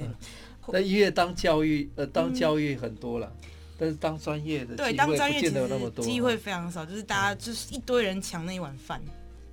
[0.68, 3.32] 那音乐当教育呃当教育很多了。
[3.42, 9.00] 嗯但是当专业的对，当专业其实机会非常少，就是大家就是一堆人抢那一碗饭，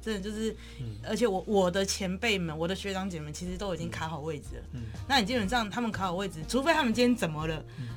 [0.02, 4.64] 真的就是，嗯、而且我我的前辈们，我的学长姐们其实都已经卡好位置了。
[4.74, 7.90] 嗯，那你基本上他们卡好位置，除非他们今天怎么了，嗯、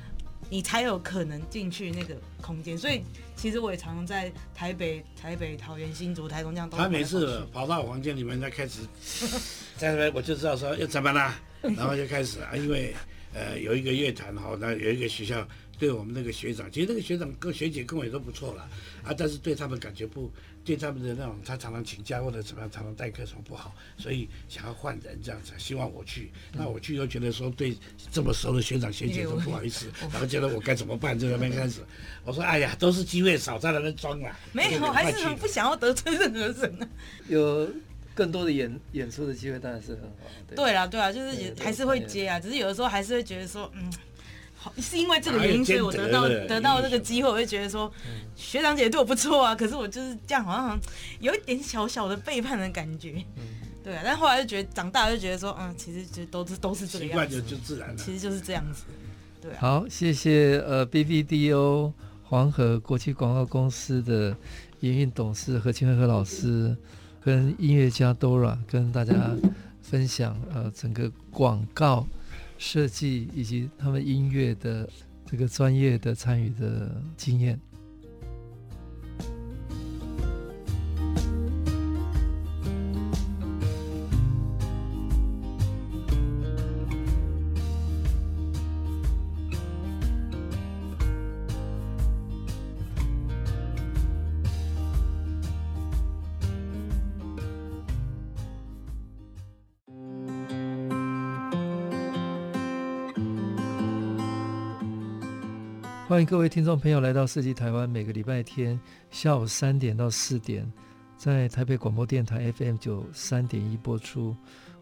[0.49, 2.77] 你才有可能进去那个空间。
[2.77, 3.01] 所以
[3.37, 6.77] 其实我也常常在台北、台北、桃园、新竹、台中这样都。
[6.77, 8.81] 他每次跑到我房间里面再开始，
[9.77, 12.93] 在那边我就知道说要怎么啦，然后就开始啊，因为
[13.33, 15.47] 呃有一个乐团哈，那有一个学校。
[15.77, 18.67] 对我们那个学长，其实那个学长跟学姐跟我也都不错了
[19.03, 20.31] 啊，但是对他们感觉不，
[20.65, 26.31] 对他们的那种，他常常请假或者怎么样，常常代课什么不好，所以想要换人这样子，希望我去。
[26.51, 27.77] 那我去又觉得说对
[28.11, 31.17] 这么熟的学长学姐都不好意思，然后觉得我该怎么办？
[31.17, 31.81] 这边开始，
[32.25, 34.35] 我说哎呀，都是机会少，在那边装了。
[34.53, 36.89] 没有，还是很不想要得罪任何人呢。
[37.29, 37.69] 有
[38.15, 40.55] 更多的演演出的机会当然是很好。
[40.55, 43.93] 对啦，对啊，就是也还是会接啊，只是有的时候还是会觉得说，嗯。
[44.77, 47.91] 是因为这个原因，所以我得到得到这个机会，我就觉得说，
[48.35, 49.55] 学长姐对我不错啊。
[49.55, 50.79] 可是我就是这样，好像
[51.19, 53.23] 有一点小小的背叛的感觉。
[53.83, 54.01] 对啊。
[54.03, 57.35] 但后来就觉得长大就觉得说，嗯，其实就都是都是这个样子。
[57.35, 57.95] 习惯就就自然了。
[57.95, 58.83] 其实就是这样子。
[59.41, 59.57] 对啊。
[59.59, 64.35] 好，谢谢呃 BBDO 黄河国际广告公司的
[64.81, 66.75] 营运董事何清辉何老师，
[67.23, 69.13] 跟音乐家 Dora 跟大家
[69.81, 72.05] 分享呃整个广告。
[72.57, 74.89] 设计以及他们音乐的
[75.25, 77.59] 这个专业的参与的经验。
[106.17, 108.79] 欢迎各位听众朋友来到设计台湾，每个礼拜天
[109.11, 110.67] 下午三点到四点，
[111.15, 114.35] 在台北广播电台 FM 九三点一播出。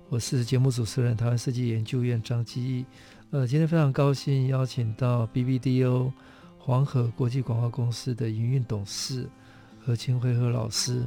[0.07, 2.85] 我是节目主持人台湾设计研究院张基义。
[3.31, 6.09] 呃，今天非常高兴邀请到 BBDO
[6.57, 9.27] 黄河国际广告公司的营运董事
[9.85, 11.05] 何清辉何老师，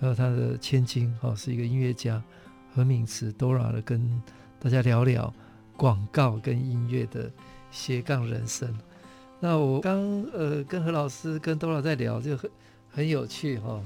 [0.00, 2.20] 还有他的千金哈、哦，是一个音乐家
[2.74, 4.20] 何敏慈 Dora 的，跟
[4.58, 5.32] 大家聊聊
[5.76, 7.30] 广告跟音乐的
[7.70, 8.76] 斜杠人生。
[9.40, 10.00] 那我刚
[10.32, 12.50] 呃跟何老师跟多老在聊，就很
[12.90, 13.82] 很有趣哈、哦。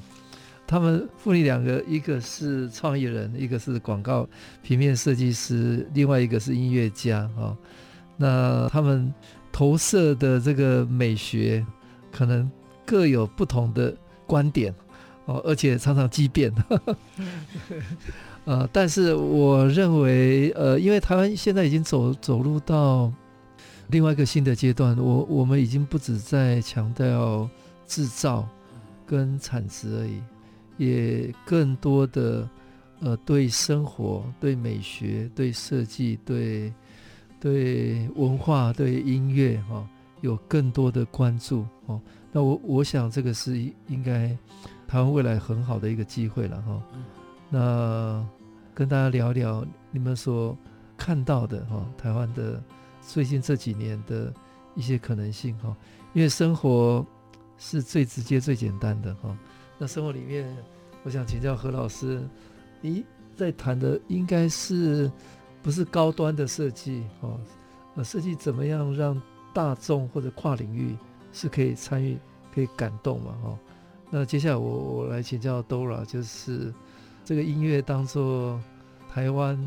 [0.67, 4.27] 他们父女两个，一个是创意人，一个是广告
[4.63, 7.57] 平面设计师，另外一个是音乐家哈、哦。
[8.17, 9.13] 那他们
[9.53, 11.67] 投射的这个美学，
[12.11, 12.51] 可能
[12.87, 13.95] 各有不同的
[14.27, 14.75] 观点
[15.27, 16.51] 哦，而且常常激辩。
[18.47, 23.13] 呃，但是我认为，呃，因为台湾现在已经走走入到。
[23.93, 27.47] 另外一个新的阶段，我我们已经不止在强调
[27.87, 28.49] 制造
[29.07, 30.23] 跟产值而已，
[30.79, 32.49] 也更多的
[33.01, 36.73] 呃对生活、对美学、对设计、对
[37.39, 39.89] 对文化、对音乐哈、哦，
[40.23, 42.01] 有更多的关注哦。
[42.33, 44.35] 那我我想这个是应该
[44.89, 46.83] 台湾未来很好的一个机会了哈、哦。
[47.51, 48.27] 那
[48.75, 50.57] 跟大家聊聊你们所
[50.97, 52.59] 看到的哈、哦，台湾的。
[53.07, 54.33] 最近这几年的
[54.75, 55.77] 一些可能性哈，
[56.15, 57.05] 因为生活
[57.59, 59.37] 是最直接、最简单的哈。
[59.77, 60.57] 那生活里面，
[61.03, 62.23] 我想请教何老师，
[62.81, 63.05] 你
[63.37, 65.11] 在谈的应该是
[65.63, 67.39] 不是高端的设计哦？
[67.97, 69.21] 呃，设计怎么样让
[69.53, 70.97] 大众或者跨领域
[71.33, 72.17] 是可以参与、
[72.55, 73.37] 可以感动嘛？
[73.43, 73.59] 哈。
[74.11, 76.73] 那接下来我我来请教 Dora，就是
[77.25, 78.61] 这个音乐当做
[79.13, 79.59] 台湾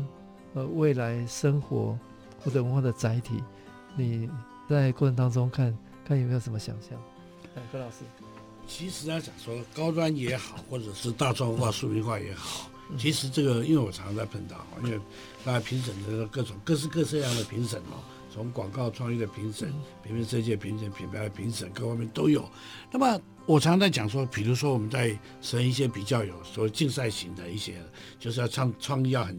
[0.54, 1.98] 呃未来生活。
[2.46, 3.42] 或者文化的载体，
[3.96, 4.30] 你
[4.68, 6.96] 在过程当中看看有没有什么想象？
[7.56, 8.04] 哎，何老师，
[8.68, 15.00] 其实要讲说高端也好，或者是大众化、庶民化也好，其实这个因为我常常在碰到，因为
[15.44, 17.98] 大家评审的各种各式各式样的评审哦，
[18.32, 22.48] 从广告创意的评审、平面设计的评审、品牌的评审，各方面都有。
[22.92, 27.74] 那么我常常在讲说，比如说我们在审一些比较有所谓竞赛型的一些，
[28.20, 29.36] 就是要创创意要很。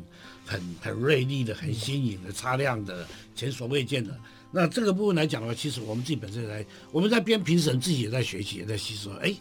[0.48, 3.06] 很很锐利的、很新颖的、擦亮的、
[3.36, 4.18] 前所未见的。
[4.50, 9.12] 那这个部分来讲的话，其实我们自己本身来，我们在编评审，自己也在学习，也在吸收。
[9.16, 9.36] 哎，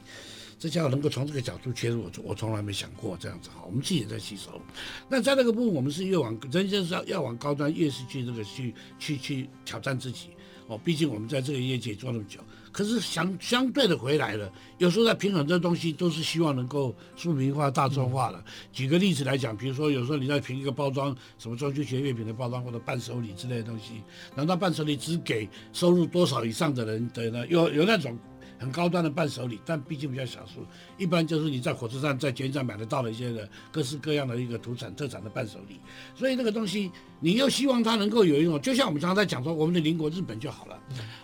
[0.68, 3.62] 这家能够从这个角度切入，我我从来没想过这样子哈。
[3.64, 4.60] 我们自己也在吸收。
[5.08, 10.30] 那在那个部分，我们是越往人生是要要往高端，越是去这个去去去挑战自己
[10.66, 10.76] 哦。
[10.76, 12.40] 毕竟我们在这个业界做那么久。
[12.72, 18.44] 可是相相对的回来了，有时候在平衡这东西都是希望能够庶民化、大众化的。
[18.72, 24.02] 举个例子来讲，比如说有时候你在评一个包装，什么装修学月饼的包装或者伴手礼之类的东西，
[24.34, 27.46] 难道伴手礼只给收入多少以上的人的呢？
[27.46, 28.18] 有有那种。
[28.58, 30.64] 很高端的伴手礼，但毕竟比较少数。
[30.96, 35.80] 一般就是你在火车站、在捷运站买得到的一些的各式各样的一个土产特产的伴手礼。
[36.14, 36.90] 所以那个东西，
[37.20, 40.78] 你又希望它能够有用，就像我们常常在讲说，我们的邻国日本就好了。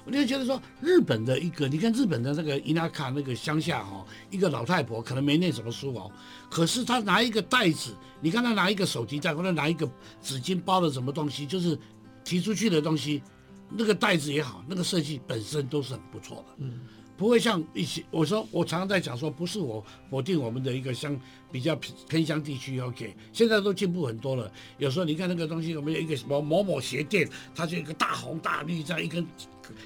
[0.05, 6.11] 我就觉得说，日本的一个，你看日本的那个伊那卡那个乡下哈，一个老太婆可能没念什么书哦，
[6.51, 9.91] 可是她拿一个袋子，你看她拿一个手提袋或者拿一个
[10.21, 11.79] 纸巾包的什么东西，就是
[12.25, 13.23] 提出去的东西，
[13.71, 16.55] 那个袋子也好，那个设计本身都是很不错的。
[16.59, 16.81] 嗯。
[17.17, 21.19] 不会像一些我说，我常常在讲说，不是我否定我们的一个乡
[21.51, 21.77] 比较
[22.09, 24.51] 偏乡地区，OK，现在都进步很多了。
[24.79, 29.27] 有时候你看那个东西，我们有一个什么某某鞋店，它就一个大红大绿这样一根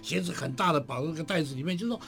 [0.01, 2.01] 鞋子很大的绑在那个袋子里面，就是说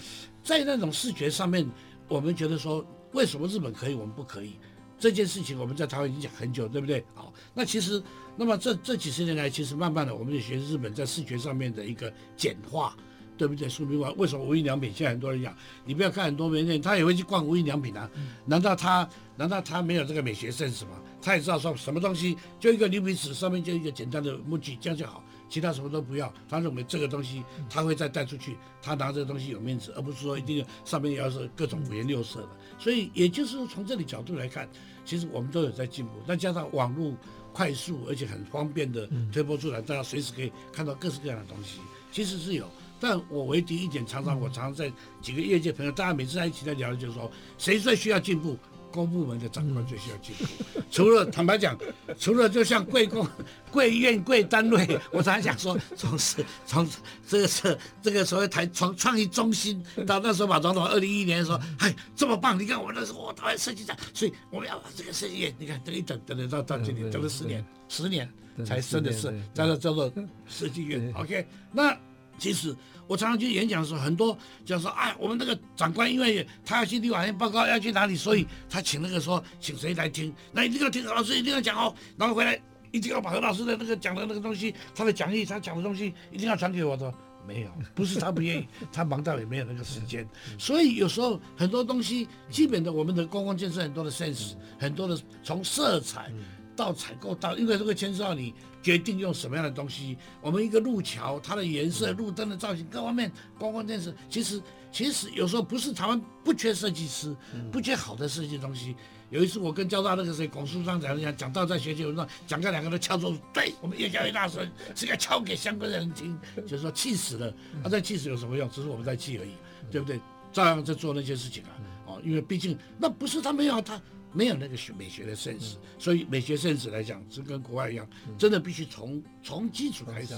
[0.42, 1.68] 在那种视觉上面，
[2.08, 4.52] 我们觉得说，为什么日本可以，我们不可以？
[4.98, 7.04] 这件事情我们在台湾已经讲很久，对不对？
[7.14, 8.02] 好，那其实
[8.36, 12.96] 那么这这几十年来，其实慢慢的我们也学日本在视觉上面的一个简化。
[13.38, 13.68] 对不对？
[13.68, 15.54] 庶民化为什么无印良品现在很多人讲？
[15.84, 18.10] 你不要看很多名店，他也会去逛无印良品啊。
[18.44, 21.00] 难道他难道他没有这个美学 sense 吗？
[21.22, 26.32] 他也知道说什么东西就一个牛皮纸上面就一个简单的木具这样就好，其他什么都不要。
[26.48, 32.48] 他认为这个东西他会再带出去，他拿这个东西有面子，而不是说一定要上面要是各种五颜六色的。
[32.78, 34.68] 所以也就是从这里角度来看，
[35.04, 36.12] 其实我们都有在进步。
[36.26, 37.14] 再加上网络。
[37.50, 41.80] 快速而且很方便的推波助澜，大家随时可以看到各式各样的东西。
[42.12, 42.70] 其实是有，
[43.00, 48.56] 但我唯一一点，常常我常常在几个业界朋友，大家每次在一起在聊，就是说谁最需要进步？
[48.90, 50.44] 公部门的长官最需要进步，
[50.90, 51.78] 除了坦白讲，
[52.18, 53.28] 除了就像贵公、
[53.70, 56.88] 贵院、贵单位，我常常讲说，从是 从
[57.28, 62.58] 这个是这个所谓台创创意中心到那时候马总统二零一一年说，哎，这么棒！
[62.58, 68.26] 你看我那时候我台湾设计长，所以我们要把这个设计业，你看这一等等等到到今年等了十年，十年
[68.64, 70.10] 才真的是叫做叫做
[70.46, 71.12] 设计院。
[71.14, 71.94] OK，那。
[72.38, 72.74] 其实
[73.06, 80.32] 我常常去演讲的时候，很多就说：“哎，我们那个长官，因为他要去立法院报告，要去哪里，所以他请那个说，请谁来听？
[80.52, 81.94] 那一定要听何老师，一定要讲哦。
[82.16, 82.60] 然后回来
[82.92, 87.12] 一定要把何老师的那个讲的那个东西，他的讲义，他讲的东西一定要传给我的。
[87.46, 90.28] 没有，不是他不愿意， 他忙到也没有那个时间。
[90.58, 96.30] 所以有时候很多东西，基本的我们的公共建设很多的 sense，很多的从色彩。”
[96.78, 100.16] 到采购到，因为这个牵涉到你决定用什么样的东西。
[100.40, 107.36] 我们一个路桥，它的颜色、路灯的造型，各方面光光电视，其实其实有时候不是台湾不缺设计师，
[107.72, 108.94] 不缺好的设计东西。
[109.30, 117.52] 有一次我跟交大那个谁龚书章讲讲讲到在学习文章讲个两个人敲桌子，对我们越敲越大声，是要敲给相关的人听，就是说气死了。
[117.82, 118.68] 他在气死有什么用？
[118.70, 119.50] 只是我们在气而已，
[119.90, 120.18] 对不对？
[120.50, 121.76] 照样在做那些事情啊。
[122.06, 124.00] 哦，因为毕竟那不是他没有他。
[124.32, 130.34] 没有那个学美学的 sense，所以美学 sense 来讲是跟国外一样，真的必须从从基础开始。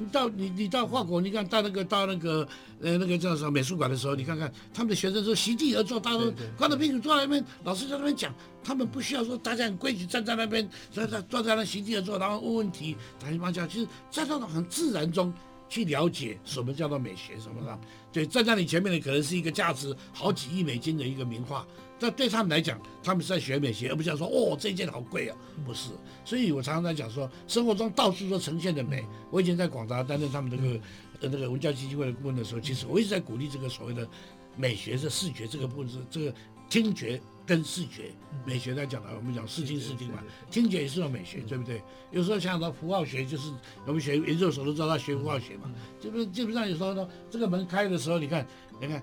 [0.00, 2.46] 你到你你到法国，你看到那个到那个
[2.80, 15.34] 呃那个叫什么美术馆的时候，你看看他们的学生说席地而坐，大家都光着屁股坐在那边，老师在那边讲，他们不需要说大家很规矩站在那边，站在坐在那席地而坐，然后问问题，打情骂俏，其实在那种很自然中
[15.68, 17.76] 去了解什么叫做美学，什么的。
[18.12, 21.66] 对，站在你前面的可能是一个价值好几亿美金的一个名画。
[22.00, 25.36] 但对他们来讲，他们是在学美学，而不是说哦，这件好贵啊，
[25.66, 25.90] 不是。
[26.24, 29.04] 所以我常常在讲说，生活中到处都呈现的美。
[29.30, 30.80] 我以前在广达担任他们这个
[31.20, 34.08] 呃那个文教基金会的顾问的时候，其实我一直在鼓励这个所谓的
[34.56, 36.32] 美学的视觉这个部分，是这个
[36.70, 38.12] 听觉跟视觉
[38.44, 41.82] 美学来讲的，我们讲视听视听嘛，听觉也是种美学，对不对？
[42.12, 43.50] 有时候想到符号学，就是
[43.86, 45.70] 我们学研究所都知道他学符号学嘛，
[46.00, 48.46] 基本基本上有时候呢，这个门开的时候，你看。
[48.80, 49.02] 你看，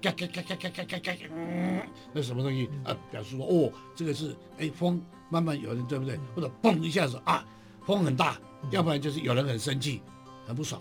[0.00, 2.96] 嘎嘎嘎嘎嘎嘎嘎嘎，嗯，那什么东西啊？
[3.10, 6.16] 表示说，哦，这个是哎风慢慢有人对不对？
[6.32, 7.44] 或者嘣一下子啊，
[7.84, 8.38] 风很大，
[8.70, 10.00] 要不然就是有人很生气，
[10.46, 10.80] 很不爽。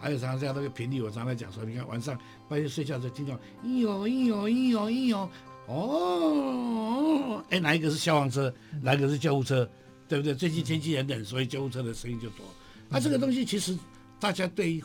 [0.00, 2.18] 还有常常这样那个频率，我常常讲说，你看晚上
[2.48, 5.28] 半夜睡觉的时候听到咿哟咿哟咿哟咿哟，
[5.66, 9.68] 哦，哎哪一个是消防车，哪一个是救护车，
[10.08, 10.34] 对不对？
[10.34, 12.46] 最近天气很冷，所以救护车的声音就多。
[12.88, 13.78] 那这个东西其实
[14.18, 14.82] 大家对于。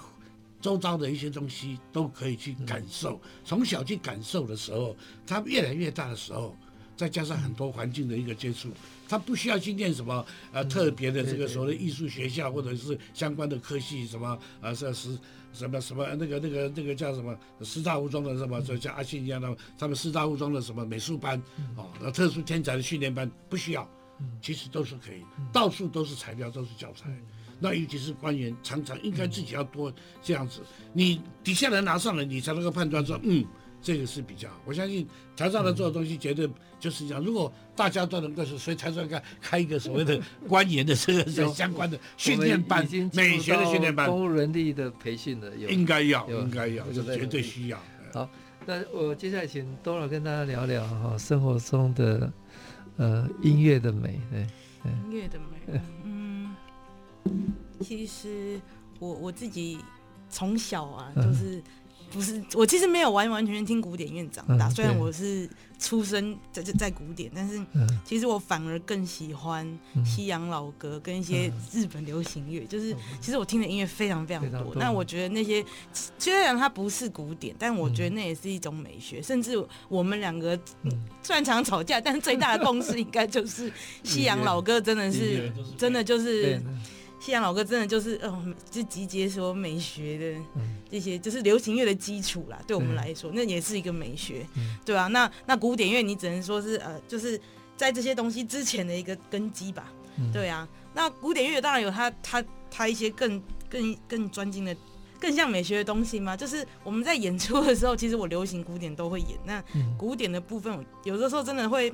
[0.61, 4.95] 周遭的一些东西都可以去感受，从小去感受的时候，
[5.25, 6.55] 他越来越大的时候，
[6.97, 8.69] 再加上很多环境的一个接触，
[9.07, 15.17] 他不需要去念什么呃特别的这个所谓的艺术学校或者是相关的科系什么呃是是
[15.53, 21.41] 什么什么那个那个那个叫什么师大附中的什么，就像阿信一样的，他们师大附中的什么美术班
[21.77, 23.89] 哦，那特殊天才的训练班不需要，
[24.41, 27.09] 其实都是可以，到处都是材料，都是教材。
[27.59, 29.91] 那尤其是官员，常常应该自己要多
[30.21, 30.61] 这样子，
[30.93, 33.45] 你底下人拿上来，你才能够判断说，嗯，
[33.81, 34.49] 这个是比较。
[34.65, 36.49] 我相信台上的做的东西绝对
[36.79, 37.23] 就是这样。
[37.23, 47.81] 如果大家都能够是，所以台上开开一个所谓的 官员的这个相关的训练班，美学的训练班，公务人力的培训的，应该要，应该要，这绝对需要。
[48.13, 48.29] 好，
[48.65, 52.31] 那我接下来请 Dora 跟大家聊聊哈，生活中的
[52.97, 54.47] 呃音乐的美，对，
[55.09, 55.79] 音乐的美。
[57.81, 58.59] 其实
[58.99, 59.79] 我我自己
[60.29, 61.61] 从小啊，就是
[62.11, 67.63] 不是我其实没有完完全全听古典乐长大，虽然我是出生在在在古典，但是
[68.03, 69.65] 其实我反而更喜欢
[70.03, 74.73] 西洋老歌跟一些日本流行乐，就是其实我听的音乐非常非常多。
[74.75, 75.63] 那我觉得那些
[76.17, 79.21] 虽然它不是古典，但我觉得那也是一种美学。
[79.21, 80.59] 甚至我们两个
[81.23, 83.71] 虽然常常吵架，但是最大的共识应该就是
[84.03, 86.61] 西洋老歌真的是真的就是。
[87.19, 88.41] 西洋老歌真的就是，哦，
[88.71, 90.41] 就集结所有美学的
[90.89, 92.57] 这些，就是流行乐的基础啦。
[92.65, 94.45] 对我们来说，那也是一个美学，
[94.85, 95.07] 对吧？
[95.07, 97.39] 那那古典乐，你只能说是，呃，就是
[97.75, 99.91] 在这些东西之前的一个根基吧，
[100.31, 100.67] 对啊。
[100.93, 104.75] 那古典乐当然有它它它一些更更更专精的、
[105.19, 106.37] 更像美学的东西嘛。
[106.37, 109.37] 就是我们在演出的时候，其实我流行古典都会演。
[109.45, 109.63] 那
[109.97, 111.93] 古典的部分，有的时候真的会。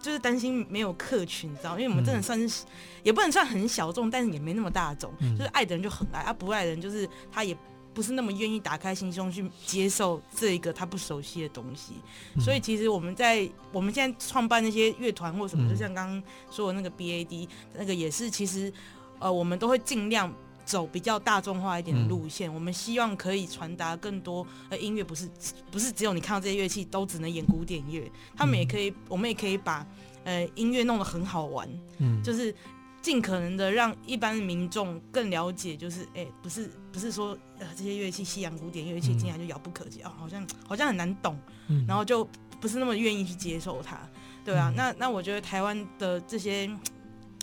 [0.00, 2.64] 就是担心没有客群，你知道，因为我们真的算是，
[3.02, 5.12] 也不能算很小众，但是也没那么大众。
[5.36, 7.56] 就是爱的人就很爱，啊不爱的人就是他也
[7.92, 11.94] 不是那么愿意打开心胸去接受这一个他不熟悉的东西。
[12.40, 18.72] 所以其实我们在我们现在创办那些乐团或什么，就像刚刚说的那个 BAD，那个也是其实
[19.18, 20.32] 呃我们都会尽量。
[20.68, 24.46] 走比较大众化一点的路线，嗯、我们希望可以传达更多。
[24.68, 25.26] 呃，音乐不是
[25.70, 28.06] 不是只有你看到这些乐器都只能演古典乐，
[28.36, 29.86] 他们也可以，嗯、我们也可以把
[30.24, 31.66] 呃音乐弄得很好玩，
[31.96, 32.54] 嗯，就是
[33.00, 41.34] 尽可能的让一般民众更了解，就是哎、欸，不是不是说呃这些乐器西洋古典乐器竟然就遥不可及啊，好像好像很难懂，
[41.68, 42.28] 嗯、然后就
[42.60, 43.98] 不是那么愿意去接受它，
[44.44, 46.70] 对啊，嗯、那那我觉得台湾的这些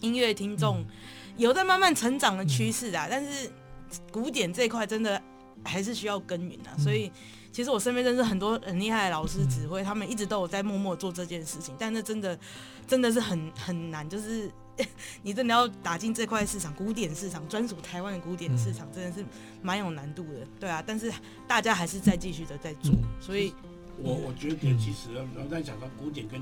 [0.02, 0.86] 音乐听众。
[1.36, 3.50] 嗯有在慢慢成长的趋势啊，但是
[4.12, 5.22] 古典这一块真的
[5.64, 6.72] 还是需要耕耘啊。
[6.78, 7.12] 所以
[7.52, 11.76] 其实我身边认识很多很厉害的老师指挥，他们一直都有在默默做这件事情。
[11.78, 12.40] 但那真的
[12.88, 14.50] 真的是很很难，就是
[15.24, 19.26] 你真的要打进这块市场，古典市场专属台湾的古典市场，真的是
[19.62, 20.48] 蛮有难度的。
[20.60, 21.12] 对啊，但是
[21.48, 22.94] 大家还是在继续的在做。
[23.20, 23.54] 所以
[23.98, 26.42] 我我觉得其实我们在讲到古典跟。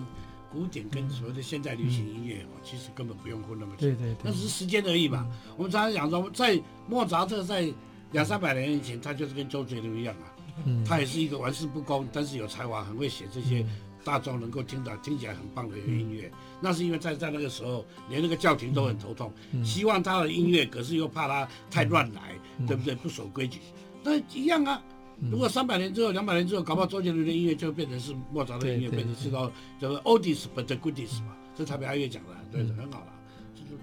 [0.54, 3.88] 古典跟所谓的现代流行音乐哦，嗯、其实根本不用混那么久。
[3.88, 5.26] 对对对，那只是时间而已嘛。
[5.28, 7.74] 嗯、我们常常讲说，在莫扎特在
[8.12, 10.30] 两三百年以前，他就是跟周杰伦一样啊，
[10.66, 13.66] 嗯、他也是一个玩世不恭，但是有才华，很会写这些
[14.04, 16.30] 大众能够听到、听起来很棒的音乐。
[16.32, 22.93] 嗯、那是因为在在那个时候，连那个教廷都很头痛，嗯、希望他的音乐，可是又怕他太乱来，嗯、对不对？
[22.93, 23.60] 不守规矩，
[24.04, 24.82] 那一样啊。
[25.32, 33.07] 如果三百年之后、两百年之后，搞不好周杰伦的音乐就变成是莫扎特的音乐，变成是到叫做 oldies but the goodies 嘛，这台北爱乐讲的，对的，很好了。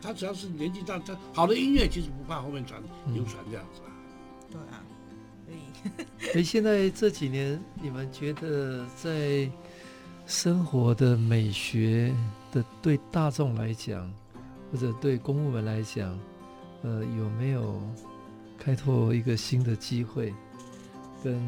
[0.01, 2.80] 他只要是年纪大，他好的音乐其实不怕后面传
[3.12, 3.91] 流传这样子啊。
[4.51, 4.82] 对啊，
[5.47, 6.30] 所以。
[6.32, 9.51] 所以现在这几年，你们觉得在
[10.26, 12.14] 生活的美学
[12.53, 14.11] 的对大众来讲，
[14.70, 16.18] 或者对公务们来讲，
[16.82, 17.82] 呃，有没有
[18.59, 20.32] 开拓一个新的机会？
[21.23, 21.41] 跟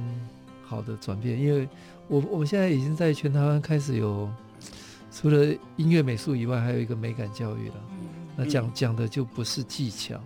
[0.64, 1.68] 好的转变，因为
[2.08, 4.28] 我我们现在已经在全台湾开始有，
[5.10, 5.46] 除了
[5.76, 7.74] 音乐美术以外，还有一个美感教育了。
[8.36, 10.18] 那讲讲的就不是技巧，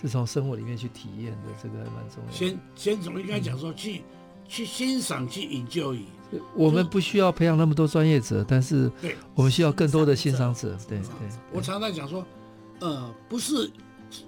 [0.00, 2.32] 是从生活里面去体验的，这个还蛮重要。
[2.32, 4.02] 先先从应该讲说去
[4.48, 6.04] 去欣赏去引就以。
[6.54, 8.90] 我们不需要培养那么多专业者，但是
[9.34, 10.76] 我们需要更多的欣赏者。
[10.88, 11.08] 对对。
[11.52, 12.24] 我常常讲说，
[12.80, 13.70] 呃，不是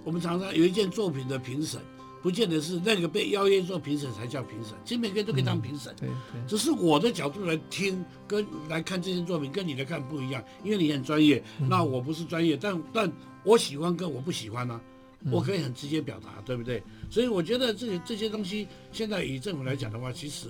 [0.02, 1.80] 我们常常有一件作品的评审。
[2.22, 5.94] 不见得是那个被邀约做评审才叫评审，其实每个人都可以当评审。
[5.98, 13.10] 对对，只是我的角度来听跟来看这件作品，跟你来看不一样，因为你很专业，那我不是专业，但但
[13.44, 14.80] 我喜欢跟我不喜欢呢、啊，
[15.30, 16.82] 我可以很直接表达，对不对？
[17.08, 20.48] 所以我觉得这些这些东西，现在以政府来讲的话，其实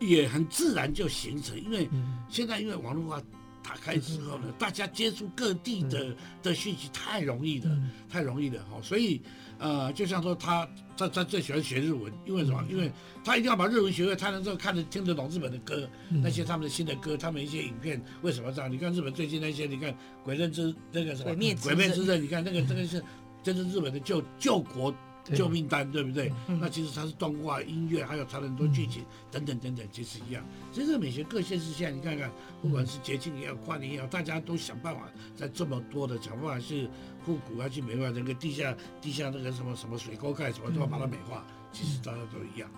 [0.00, 1.88] 也很自然就形成，因为
[2.28, 3.22] 现在因为网络化
[3.64, 7.76] 打开之后呢，大家接触各地的的讯息太容易了，
[8.08, 9.20] 太容易了哈，所以。
[9.56, 12.62] 呃，就像说他他他最喜欢学日文，因为什么？
[12.68, 12.90] 因为
[13.24, 18.70] 他一定要把日文学会，他能够看得听得懂日本的歌，那些他们的新的歌，他们一些影片，为什么这样？
[18.70, 19.92] 你看日本最近那些，你看
[20.24, 21.30] 《鬼刃之》那个什么
[21.62, 23.02] 《鬼灭之刃》，你看那个这个是，
[23.44, 24.92] 真是日本的救救国。
[25.32, 26.32] 救命单，对不对？
[26.48, 30.44] 嗯、那其实它是动画、音乐，还有它的很多剧情等等等等，其实一样。
[30.72, 36.88] 其实这个美学各县市现在你看看，不管是节庆也好，跨年也好，大家都想办法在这么多的想办法去
[37.24, 41.44] 复古啊，去美化那个地下地下那个什么什么水沟盖什么，都要把它美化。
[41.72, 42.70] 其实大家都一样。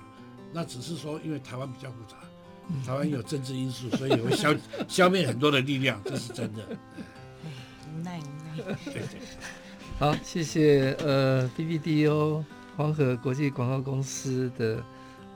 [0.53, 2.17] 那只是说，因为台湾比较复杂，
[2.87, 4.55] 台湾有政治因素，所以会消
[4.89, 6.65] 消灭很多的力量，这是真的。
[7.93, 8.75] 无奈无奈。
[8.85, 9.21] 对对。
[9.99, 12.45] 好，谢谢呃 BBDO
[12.77, 14.85] 黄河国际广告公司的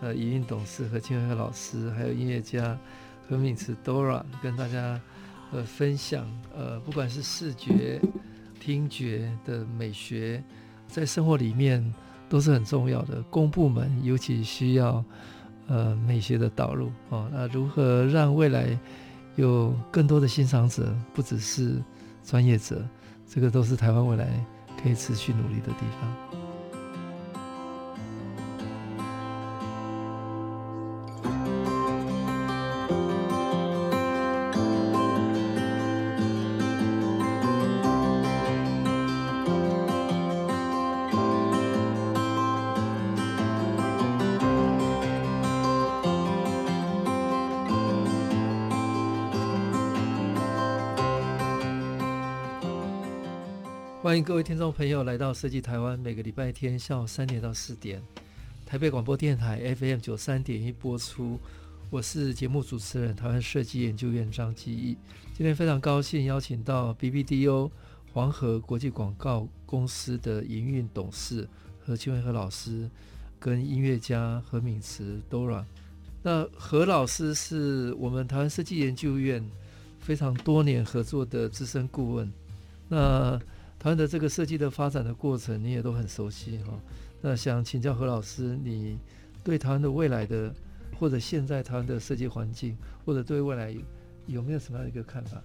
[0.02, 2.78] 呃营运董事何清慧老师，还有音乐家
[3.26, 5.00] 何敏慈 Dora 跟大家
[5.50, 7.98] 呃分享呃不管是视觉、
[8.61, 10.44] 听觉的美学，
[10.86, 11.82] 在生活里面
[12.28, 13.22] 都是很重要的。
[13.30, 15.02] 公部门尤其需要
[15.68, 17.30] 呃美学的导入哦。
[17.32, 18.78] 那如何让未来
[19.36, 21.82] 有更多的欣赏者，不只是
[22.22, 22.86] 专业者？
[23.32, 24.26] 这个都是台湾未来
[24.82, 26.39] 可以持续努力的地方。
[54.03, 58.03] 欢迎各位听众朋友来到设计台湾，每个礼拜天下午三点到四点，
[58.64, 61.38] 台北广播电台 FM 九三点一播出。
[61.90, 64.96] 我是节目主持人，台湾设计研究院张基义。
[65.34, 67.70] 今天非常高兴邀请到 BBDO
[68.14, 71.46] 黄河国际广告公司的营运董事
[71.84, 72.88] 何清慧何老师，
[73.38, 75.62] 跟音乐家何敏慈 Dora。
[76.22, 79.46] 那何老师是我们台湾设计研究院
[80.01, 82.32] 非常多年合作的资深顾问。
[82.88, 83.38] 那
[83.80, 86.78] 台湾的这个设计的发展的过程，你也都很熟悉哈。
[87.22, 88.98] 那想请教何老师，你
[89.42, 90.54] 对台湾的未来的，
[90.98, 92.76] 或者现在台湾的设计环境，
[93.06, 93.74] 或者对未来
[94.26, 95.42] 有没有什么样的一个看法？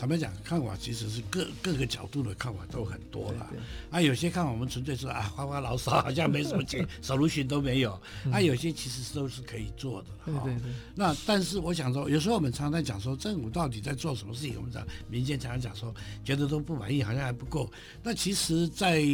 [0.00, 3.46] 坦白讲，看法其实是各各个角度的看法都很多了。
[3.90, 7.92] 啊，有些看法我们纯粹说啊，发发牢骚，好像没什么钱，solution 都没有。
[8.32, 10.08] 啊，有些其实都是可以做的。
[10.24, 10.72] 对对对。
[10.94, 14.54] 那但是我想说，有时候我们常常讲说，政府到底在做什么事情？
[14.56, 15.94] 我们讲民间常常讲说，
[16.24, 17.70] 觉得都不满意，好像还不够。
[18.02, 19.04] 那其实，在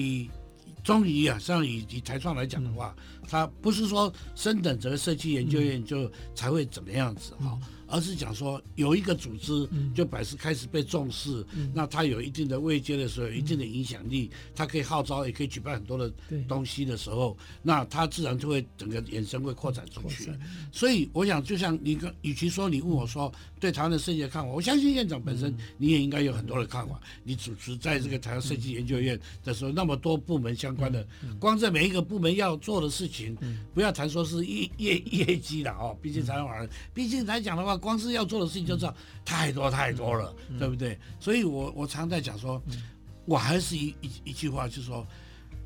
[0.84, 2.94] 中医啊，像以以台创来讲的话，
[3.28, 7.58] 它不是说升等这个设计研究院就才会怎么样子哈。
[7.88, 16.12] 而是讲说有一个组织就百事开始被重视，嗯、那它有一定的位阶的时候，有一定的影响力，它、嗯、可以号召，也可以举办很多的
[16.48, 20.30] 东西的时候，那它自然就会整个衍生会扩展出去。
[20.72, 27.00] 所以我想，就像你跟，与其说你问我说对台湾的设计的看法，我相信院长本身你也应该有很多的看法。
[27.22, 31.06] 你主持在这个台湾设计研究院的时候，那么多部门相关的，
[31.38, 33.36] 光在每一个部门要做的事情，
[33.72, 37.75] 不要谈说是业业业绩了哦，毕竟台湾玩意儿，毕竟来讲的话。
[37.76, 40.98] 光是要做的事情就知道太多太多了，嗯、对不对？
[41.20, 42.82] 所以我我常在讲说，嗯、
[43.24, 45.06] 我还是一一一句话，就是说，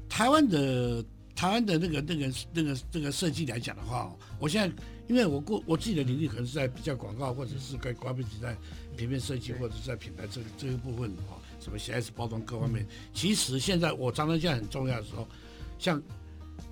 [0.09, 1.05] 台湾的
[1.35, 4.75] 台湾的那个那个那个那个设计来讲的话，我现在
[5.09, 8.57] 因为我过我自己的领域可能是在比较广告或者是在关闭在
[8.97, 15.27] 平面设计或者是在品牌这个这个部分哦，什么 CS 包装各方面，其实现在我常常讲很重要的时候，
[15.79, 16.01] 像。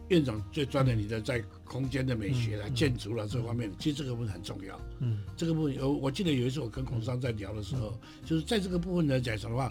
[0.09, 4.81] 院长最专的，你的在空间的美学啦、建筑啦这方面，其实这个部分很重要。
[5.01, 9.71] 嗯，这个部分有，我记得有一次我跟孔商在聊的时候，就是在这个部分来讲的话，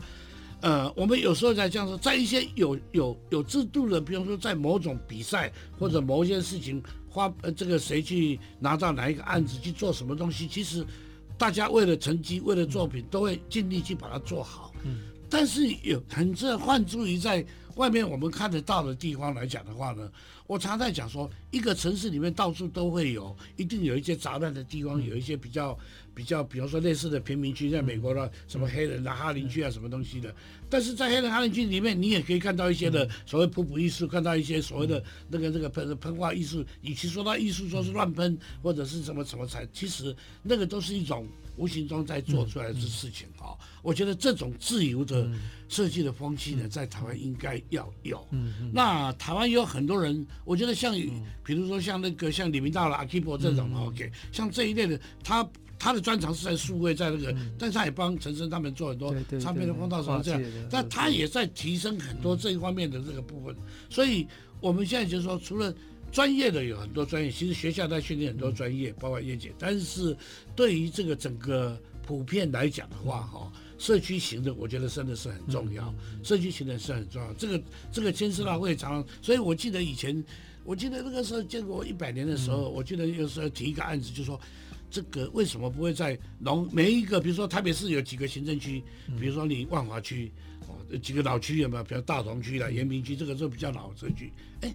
[0.61, 10.85] 呃，我们有时候在这样说，在一些有有有制度的，比方说在某种比赛或者某一件事情花呃这个谁去拿到哪一个案子去做什么东西，其实
[11.37, 14.71] 大家为了成绩、为了作品，都会尽力去把它做好。
[14.83, 17.43] 嗯，但是有很这换诸于在。
[17.77, 20.11] 外面我们看得到的地方来讲的话呢，
[20.45, 25.77] 我常在讲说，一个城市里面到处都会有，一定有一些杂乱的地方，有一些比较
[26.13, 30.33] 比较，比方说类似的贫民区，在美国的什么黑人啊、哈林区啊什么东西的。
[30.69, 36.65] 但是在黑人哈林区里面，你也可以看到一些的所谓普普艺术，看到一些所谓的那个那个喷喷画艺术。
[36.81, 41.27] 与其说它艺术，说是乱喷或者是什么什么才，其实那个都是一种。
[41.57, 43.36] 无形中在做出来的事情啊，嗯嗯、
[43.87, 45.31] 我觉得这种自由的
[45.69, 48.27] 设计的风气呢，嗯、在台湾应该要有。
[48.73, 63.55] 那台湾有很多人，我觉得像，嗯、比如说像那个像李明道了、阿基伯这种、嗯、OK，像这一类的，他他的专长是在数位，在那个，嗯、但是他也帮陈升他们做很多唱片的封套什么这样，但他也在提升很多这一方面的这个部分。
[63.89, 64.27] 所以
[64.59, 65.73] 我们现在就是说，除了
[66.11, 69.53] 专业的有很多专业，其实学校在训练很多专业，包括业界。
[69.57, 70.13] 但是
[70.57, 75.93] 对于这个整个普遍来讲的话，哈，社区型的，我觉得真的是很重要。
[76.23, 77.33] 社区型的是很重要。
[77.33, 77.61] 这个
[77.91, 80.23] 这个牵涉到会常，所以我记得以前，
[80.63, 84.39] 我记得那个时候建国一百年的时候，我记得有时候提一个案子，就说
[84.89, 88.83] 这个为什么不会在农每一个，比如说台北市有几个行政区，
[89.19, 90.31] 比如说你万华区，
[90.67, 91.83] 哦，几个老区有没有？
[91.83, 94.73] 比如大同区啦、延平区，这个是比较老的社区，哎。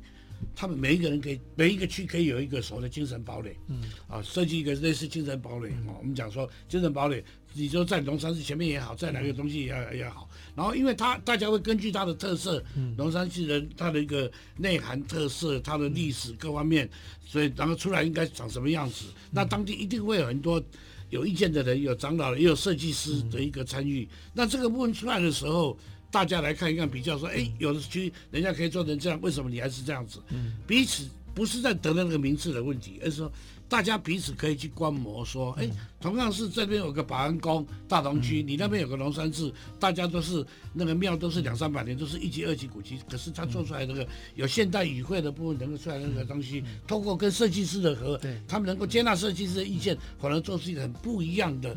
[0.57, 5.79] 他们每一个人可以，每一个区可以有一个所谓的精神堡垒，嗯，啊，设计一个类似精神堡垒啊。
[5.87, 7.25] 嗯、我们讲说精神堡垒，
[7.55, 10.29] 你说在龙山寺前面也好，在哪个东西也要也好。
[10.55, 16.89] 然后，因为它大家会根据它的特色，嗯，龙山寺人它的一个内涵特色，它的历史各方面，
[17.25, 19.07] 所以然后出来应该长什么样子。
[19.09, 20.63] 嗯、那当地一定会有很多
[21.11, 24.05] 有意见的人，有长老，也有设计师的一个参与。
[24.05, 25.79] 嗯、那这个部分出来的时候。
[26.13, 30.19] 大家来看一看，比较说，哎，有的区人家可以做成这样，为什么你还是这样子？
[30.29, 33.33] 嗯，彼此不是在得到那个名次的问题，而是说
[33.73, 35.67] 大家彼此可以去观摩，说，哎，
[35.99, 39.51] 同样是这边有个保安宫，大同区，你那边有个龙山寺，
[39.81, 40.45] 大家都是
[40.75, 51.75] 那个庙都是两三百年，都是一级、二级古迹，可是他做出来那个有现代语汇的部分，能够出来那个东西，通过跟设计师的合，他们能够接纳设计师的意见，可能做出一个很不一样的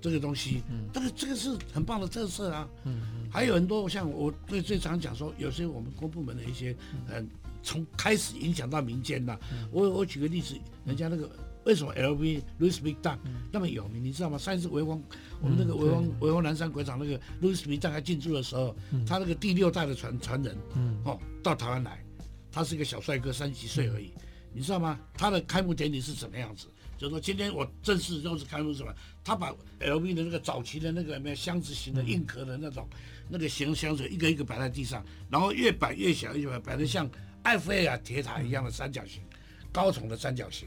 [0.00, 2.66] 这个东西，这个这个是很棒的特色啊。
[3.30, 6.74] 还有很多像我最最常讲说，有些我们公部门的一些，
[7.12, 7.28] 嗯，
[7.66, 9.36] 从开始影响到民间的。
[9.72, 10.54] 我我举个例子，
[10.84, 11.28] 人家那个
[11.64, 13.18] 为什么 LV Louis Vuitton
[13.50, 14.38] 那么有名，你知道吗？
[14.38, 15.02] 上一次潍坊，
[15.42, 20.56] 我们那个潍坊潍坊南山广场那个 Louis Vuitton 还进驻的时候，他那个第六代的传传人，
[21.04, 22.00] 哦，到台湾来，
[22.52, 24.12] 他是一个小帅哥，三十几岁而已，
[24.52, 24.96] 你知道吗？
[25.14, 26.68] 他的开幕典礼是什么样子？
[26.96, 28.94] 就是说，今天我正式正式开幕什么？
[29.24, 32.88] 他把 LV 的那个早期的那个有没有箱子型的硬壳的那种
[33.28, 37.10] 那个型香水一个一个摆在地上，然后越摆越小，越摆摆得像
[37.46, 39.22] 埃菲尔铁塔一样的三角形，
[39.72, 40.66] 高耸的三角形，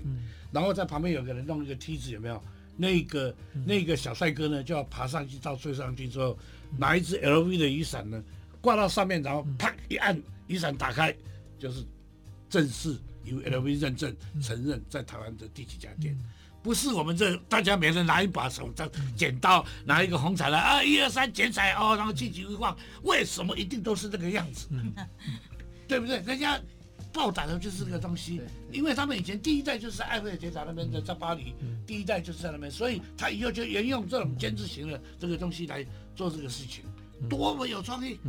[0.49, 2.41] 然后在旁边有个人弄一个梯子，有没有？
[2.77, 6.39] 那个那个小帅哥呢，就要爬上去到最上去之后，
[6.77, 8.23] 拿一只 LV 的雨伞呢
[8.61, 10.17] 挂到上面，然后啪一按，
[10.47, 11.13] 雨伞打开，
[11.59, 11.83] 就是
[12.49, 16.17] 正式由 LV 认证承认在台湾的第几家店。
[16.61, 22.73] 不是我们这大家每人拿一把手刀、剪刀，拿一个红彩来啊，一二三剪彩哦，然后进去一晃，
[23.03, 24.69] 为什么一定都是这个样子？
[25.89, 26.21] 对不对？
[26.21, 26.61] 人家
[27.11, 28.39] 暴打的就是这个东西，
[28.71, 31.55] 因为他们以前第一代就是艾菲尔铁塔那边的，在巴黎，
[31.87, 35.83] 第一代就是在那边，所以他以后就沿用这种尖字形的这个东西来
[36.15, 36.85] 做这个事情，
[37.27, 38.19] 多么有创意，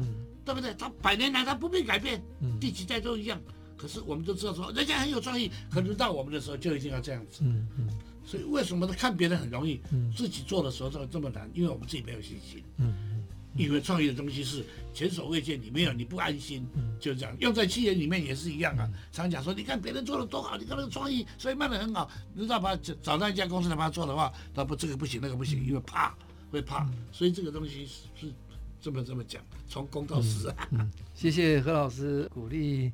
[0.44, 0.72] 对不对？
[0.74, 2.22] 他百年来他不必改变，
[2.58, 3.38] 第几代都一样。
[3.76, 7.42] 可是我们都知道说，人家很有创意，可能到我们的时候就一定要这样子。
[7.44, 7.88] 嗯嗯
[8.24, 9.80] 所以为什么看别人很容易，
[10.16, 11.50] 自己做的时候这么这么难？
[11.52, 12.62] 因为我们自己没有信心。
[12.78, 13.19] 嗯嗯。
[13.56, 16.66] 因为创意的东西是前所未见，你没有你不安心，
[16.98, 17.36] 就这样。
[17.40, 18.88] 用在企业里面也是一样啊。
[19.12, 22.10] 常讲说，你看别人做的多好，你看那个创意，所以卖的很好。
[22.34, 22.78] 你知道吧？
[23.02, 26.14] 找到一家公司来帮他做的话，他不这个不行，那个不行，因为怕
[26.50, 26.88] 会怕。
[27.12, 28.32] 所以这个东西是是
[28.80, 30.68] 这么这么讲，从公到私啊。
[30.70, 30.90] 嗯。
[31.14, 32.92] 谢谢何老师鼓励。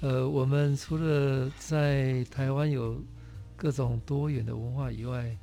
[0.00, 3.00] 呃，我们除了在台湾有。
[3.56, 5.34] 各种多元的文化以外，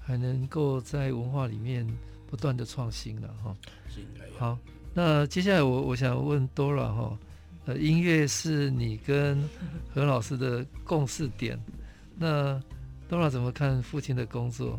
[0.00, 1.84] 还能够在文化里面
[2.26, 3.56] 不断的创新了哈。
[4.38, 4.58] 好，
[4.94, 7.18] 那接下来我我想问 Dora 哈，
[7.66, 9.42] 呃，音乐是你跟
[9.94, 11.58] 何老师的共识点，
[12.18, 12.60] 那
[13.08, 14.78] Dora 怎么看父亲的工作？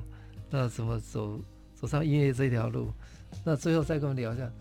[0.50, 1.39] 那怎么走
[1.76, 2.91] 走上音乐这条路？
[3.43, 4.52] 那最后再跟我们聊一下，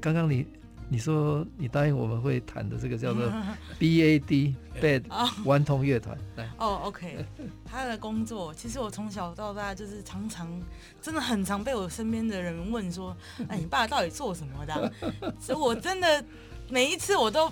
[0.00, 0.46] 刚刚你。
[0.88, 3.30] 你说你答应我们会谈的这个叫做
[3.78, 5.02] B A D Bad
[5.44, 7.24] 顽童乐团，来哦，OK，
[7.64, 10.48] 他的工作其实我从小到大就是常常
[11.02, 13.16] 真的很常被我身边的人问说，
[13.48, 14.92] 哎，你爸到底做什么的？
[15.40, 16.24] 所以我真的
[16.68, 17.50] 每一次我都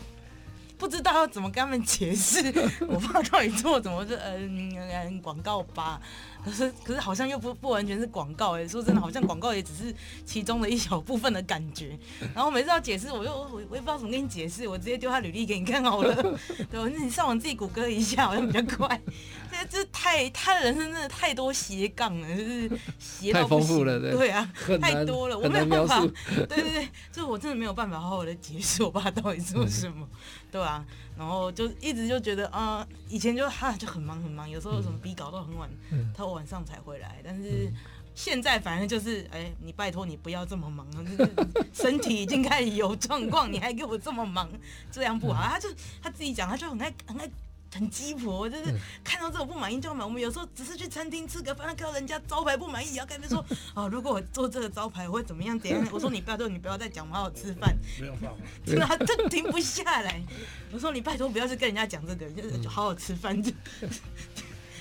[0.77, 2.41] 不知道要怎么跟他们解释，
[2.89, 4.05] 我爸到底做怎么？
[4.07, 6.01] 是嗯，广告吧。
[6.45, 9.95] 可是，可是好像又不不完全是广告哎，说真的，好像广告也只是
[10.27, 11.99] 其中的一小部分的感觉。
[12.35, 16.15] 然后每次要解释，我又我我也不知道怎么跟你解释，我直接丢他履历给你看好了。
[16.71, 19.01] 对，那你上网自己谷歌一下，好像比较快。
[19.51, 22.69] 这这太他的人生真的太多斜杠了，就是
[22.99, 23.49] 斜到不行。
[23.49, 24.11] 太丰富了，对。
[24.11, 24.53] 对啊，
[24.83, 26.01] 太多了，我没有办法。
[26.47, 30.07] 对对对，就我真的没有办法好好的解释我爸到底做什么，
[30.55, 30.85] 对啊。
[31.19, 37.21] 然后就一直就觉得啊、呃，以前就他就很忙很忙，有时候什么笔稿到很晚，嗯、他晚上才回来。
[37.25, 37.69] 但是
[38.15, 41.31] 现在反正就是，哎，你拜托你不要这么忙， 就是
[41.73, 44.49] 身体已经开始有状况，你还给我这么忙，
[44.93, 45.43] 这样不好。
[45.43, 45.69] 他就
[46.01, 47.29] 他自己讲，他就很爱很爱。
[47.75, 50.05] 很鸡婆，就是看到这个不满意就要买。
[50.05, 53.45] 我们有时候只是去餐厅吃个饭，看到人家招牌不满意，也要跟他说
[53.75, 60.23] ：“哦，如果我做这个招牌我会怎么样？”点我说：“你不要，你不要再讲，我好好吃饭。”没有 他真停不下来。
[60.73, 63.51] 我说：“你拜托不要去跟人家讲这个，就是好好吃饭。”就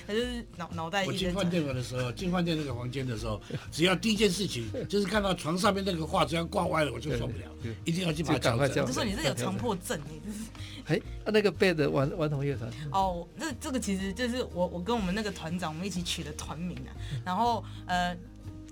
[0.06, 1.04] 他就是脑脑袋。
[1.06, 3.40] 我进饭店的时候，进饭店那个房间的时候，
[3.70, 7.44] 只要第一件事情就是看到床上面那个画只要挂歪了，我就受不了，
[7.84, 8.86] 一定要去把它调整。
[8.86, 10.44] 就说你这有强迫症，你这是。
[10.86, 16.92] 哎，那个 Bad 顽顽童乐团哦，这这个其实就是我我跟我们那个团长我们一起取的团名啊。
[17.24, 18.14] 然后呃，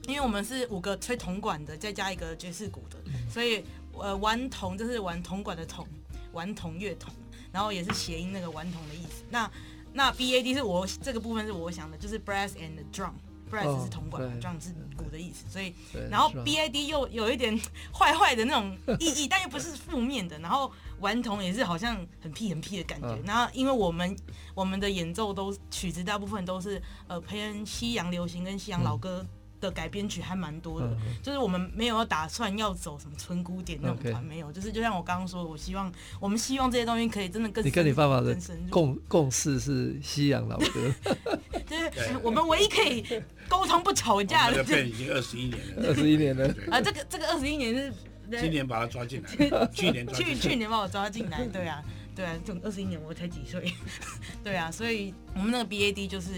[0.07, 2.99] 因为我们是五个吹铜管的，再加一个爵士鼓的，
[3.31, 3.65] 所以
[3.95, 5.87] 呃顽童就是玩铜管的铜，
[6.33, 7.11] 顽童乐团，
[7.51, 9.25] 然后也是谐音那个顽童的意思。
[9.31, 9.51] 那
[9.93, 13.13] 那 B A D 是我这个部分是我想的，就是 Brass and Drum。
[13.51, 15.75] brass 是铜管，drum 是鼓的意思，所以
[16.11, 17.55] 然后 B A D 又有一点
[17.93, 20.39] 坏坏的那种意义，但又不是负面的。
[20.39, 23.15] 然后顽童也是好像很屁很屁的感觉。
[23.27, 24.17] 然后因为我们
[24.55, 29.23] 我们的演奏都曲子大部分都是呃偏西洋流行跟西洋老歌。
[29.63, 35.91] 的改编曲还蛮多的，嗯、就是我们没有打算要走什么纯古典那种团，没有，嗯、就是就像我刚刚说，我希望
[36.21, 37.65] 我们希望这些东西可以真的更。
[37.65, 38.37] 你跟你爸爸的
[38.69, 40.93] 共共识是西洋老歌，
[41.67, 43.05] 就是我们唯一可以
[43.49, 44.65] 沟通不吵架的。
[44.65, 46.47] 这已经二十一年了，二十一年了。
[46.71, 47.93] 啊，这个这个二十一年是
[48.41, 51.83] 今年把他抓进来，去年去去年把我抓进来，对啊。
[52.15, 53.73] 对啊，这二十一年我才几岁，
[54.45, 56.31] 对啊，所以我们那个 B A D 就是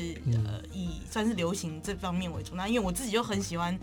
[0.47, 2.55] 呃以算是流行这方面为主。
[2.55, 3.77] 那因为我自己就很喜欢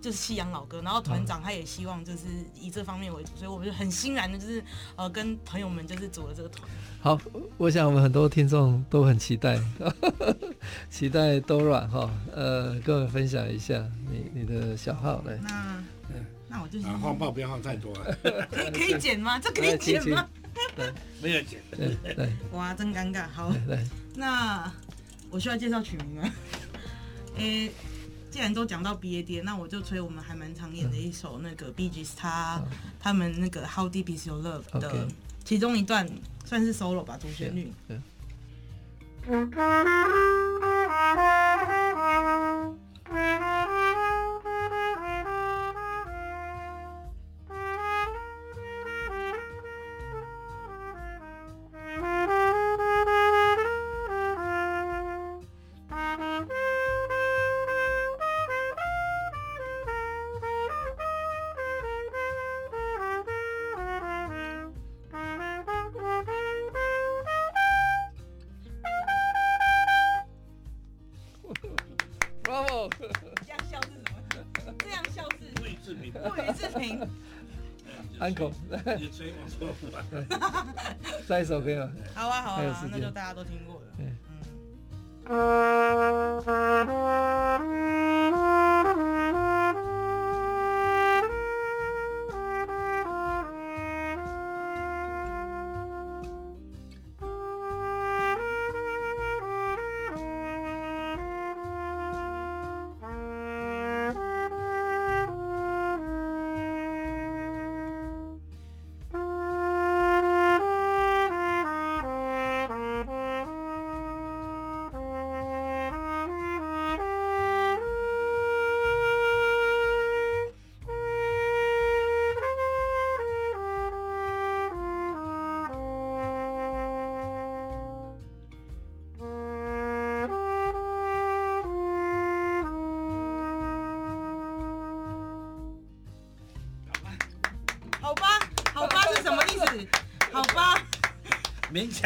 [0.00, 2.20] 就是西洋老歌，然后团长他也希望就是
[2.60, 4.62] 以这方面为主，所以我们就很欣然的就是
[4.96, 6.68] 呃跟朋友们就是组了这个团。
[7.00, 7.18] 好，
[7.56, 9.58] 我想我们很多听众都很期待，
[10.90, 15.36] 期待 Dora 哈，呃，跟我们分享一下你你的小号来。
[15.42, 15.82] 那
[16.48, 18.16] 那我就啊放爆不要放太多了，
[18.50, 19.38] 可 以可以剪吗？
[19.40, 20.28] 这可以剪吗？
[20.76, 20.92] 对，
[21.22, 21.60] 没有剪。
[21.70, 21.96] 对，
[22.52, 23.26] 哇，真尴尬。
[23.28, 23.52] 好，
[24.14, 24.70] 那
[25.30, 26.30] 我需要介绍曲名吗？
[27.36, 27.70] 诶，
[28.30, 32.62] 既然都讲到 B A D，那我就吹我们还蛮常演的一首那个 Bee Gees 他
[33.00, 35.08] 他们那个 How Deep Is Your Love 的
[35.44, 36.08] 其中一段
[36.44, 37.72] 算是 solo 吧，主旋律。
[37.88, 38.00] 对。
[72.88, 74.74] 这样笑是什么？
[74.78, 76.12] 这样笑是不予置评。
[76.12, 77.00] 不予置评。
[78.18, 78.50] 安可，
[78.96, 79.74] 你吹我说，
[81.26, 81.90] 再一首可以吗？
[82.14, 83.86] 好啊，好啊，还有时间那就大家都听过了。
[83.96, 84.06] 对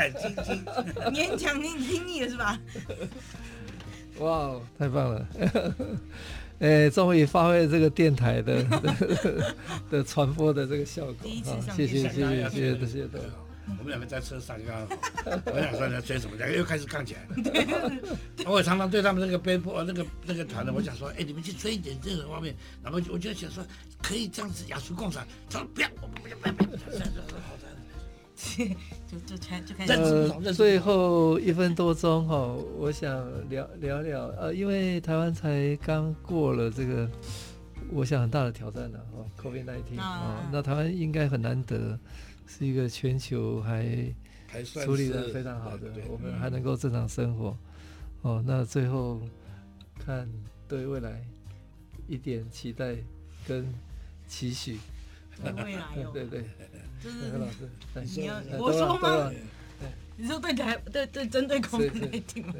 [0.13, 0.65] 勉强听听。
[1.13, 2.59] 勉强你听腻了是吧？
[4.21, 5.29] 哇哦，太棒了！
[6.59, 9.55] 哎，终于发挥了这个电台的的
[9.91, 13.21] 的传播的这个效果第一次谢谢谢谢谢谢谢谢的。
[13.79, 17.93] 我们两个在车上刚刚好，我想说你要追什么，两个又开始杠起来了。
[18.47, 23.63] 我常常对他们那个背部那个那个团的，我想说，哎，你们去追一点这种方面，然后我就想说，
[24.03, 25.25] 可以这样子雅俗共赏。
[25.51, 27.69] 他说不要，我不要，不要，不要，这样子好的。
[29.11, 29.93] 就就开就开始。
[29.93, 32.37] 呃，最后一分多钟哈，
[32.77, 37.09] 我想聊聊聊呃，因为台湾才刚过了这个，
[37.91, 41.99] 我想很大的挑战了哈，COVID-19 啊啊，那台湾应该很难得
[42.47, 44.15] 是一个全球还
[44.47, 47.57] 还处理的非常好的，我们还能够正常生活
[48.23, 48.45] 哦。
[48.47, 49.23] 那最后
[49.99, 50.29] 看
[50.69, 51.25] 对未来
[52.07, 52.95] 一点期待
[53.47, 53.67] 跟
[54.27, 54.81] 期许，对
[55.65, 56.45] 未来有，对对，
[57.03, 59.31] 就是老师，哎你要哎我说吗？
[60.17, 62.55] 你说对台对对针对 COVID-19 吗？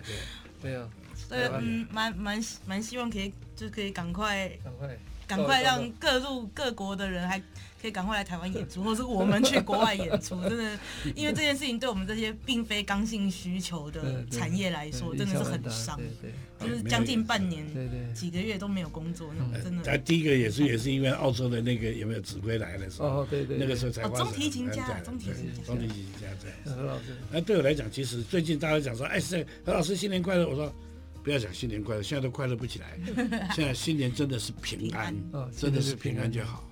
[0.63, 0.89] 没有，
[1.29, 4.99] 对，嗯，蛮蛮蛮希望可以就可以赶快赶快。
[5.29, 7.39] 赶快让各路各国的人还
[7.81, 10.79] 可以赶快来台湾演出，或是我们去国外演出， 真的，
[11.15, 19.83] 因为这件事情对我们这些并非刚性需求的产业来说，真的是很伤，对就是将近半年，对对，几个月都没有工作那种，真的。
[19.85, 26.73] 他第一个也是也是因为澳洲的那个有没有指挥来的时候，哦对对，那个时候才发中提琴家，中提琴家，中提琴家对。
[26.73, 30.73] 何老师，那对我来讲，其实最近大家讲说，哎，是何老师新年快乐，我说。
[31.21, 32.99] 不要讲新年快乐，现在都快乐不起来。
[33.55, 35.15] 现在新年真的是平安，
[35.55, 36.68] 真的是平安就好哈。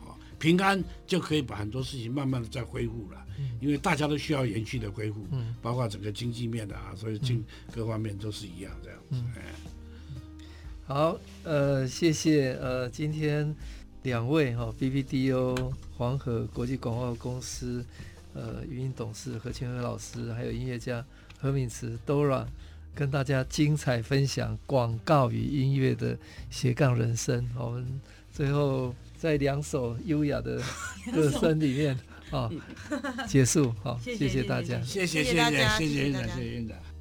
[0.47, 3.27] 平安就可以把很多事情慢慢的再恢复了，
[3.61, 5.27] 因为大家都需要延续的恢复，
[5.61, 7.45] 包括整个经济面的啊，所以经
[7.75, 9.17] 各方面都是一样这样子。
[10.87, 13.53] 好，呃，谢谢，呃，今天
[14.05, 17.85] 两位哈，BBDO 黄河国际广告公司
[18.33, 21.05] 呃语音董事何清和老师，还有音乐家
[21.41, 22.47] 何敏慈 Dora。
[22.95, 26.17] 跟大家精彩分享广告与音乐的
[26.51, 27.47] 斜杠人生。
[27.59, 28.01] 我们
[28.33, 30.61] 最后在两首优雅的
[31.13, 31.99] 歌声里面
[32.31, 32.51] 啊
[33.27, 33.73] 结束。
[33.83, 36.09] 好，谢谢大家，谢谢谢谢谢谢院长，谢谢
[36.49, 36.96] 院长。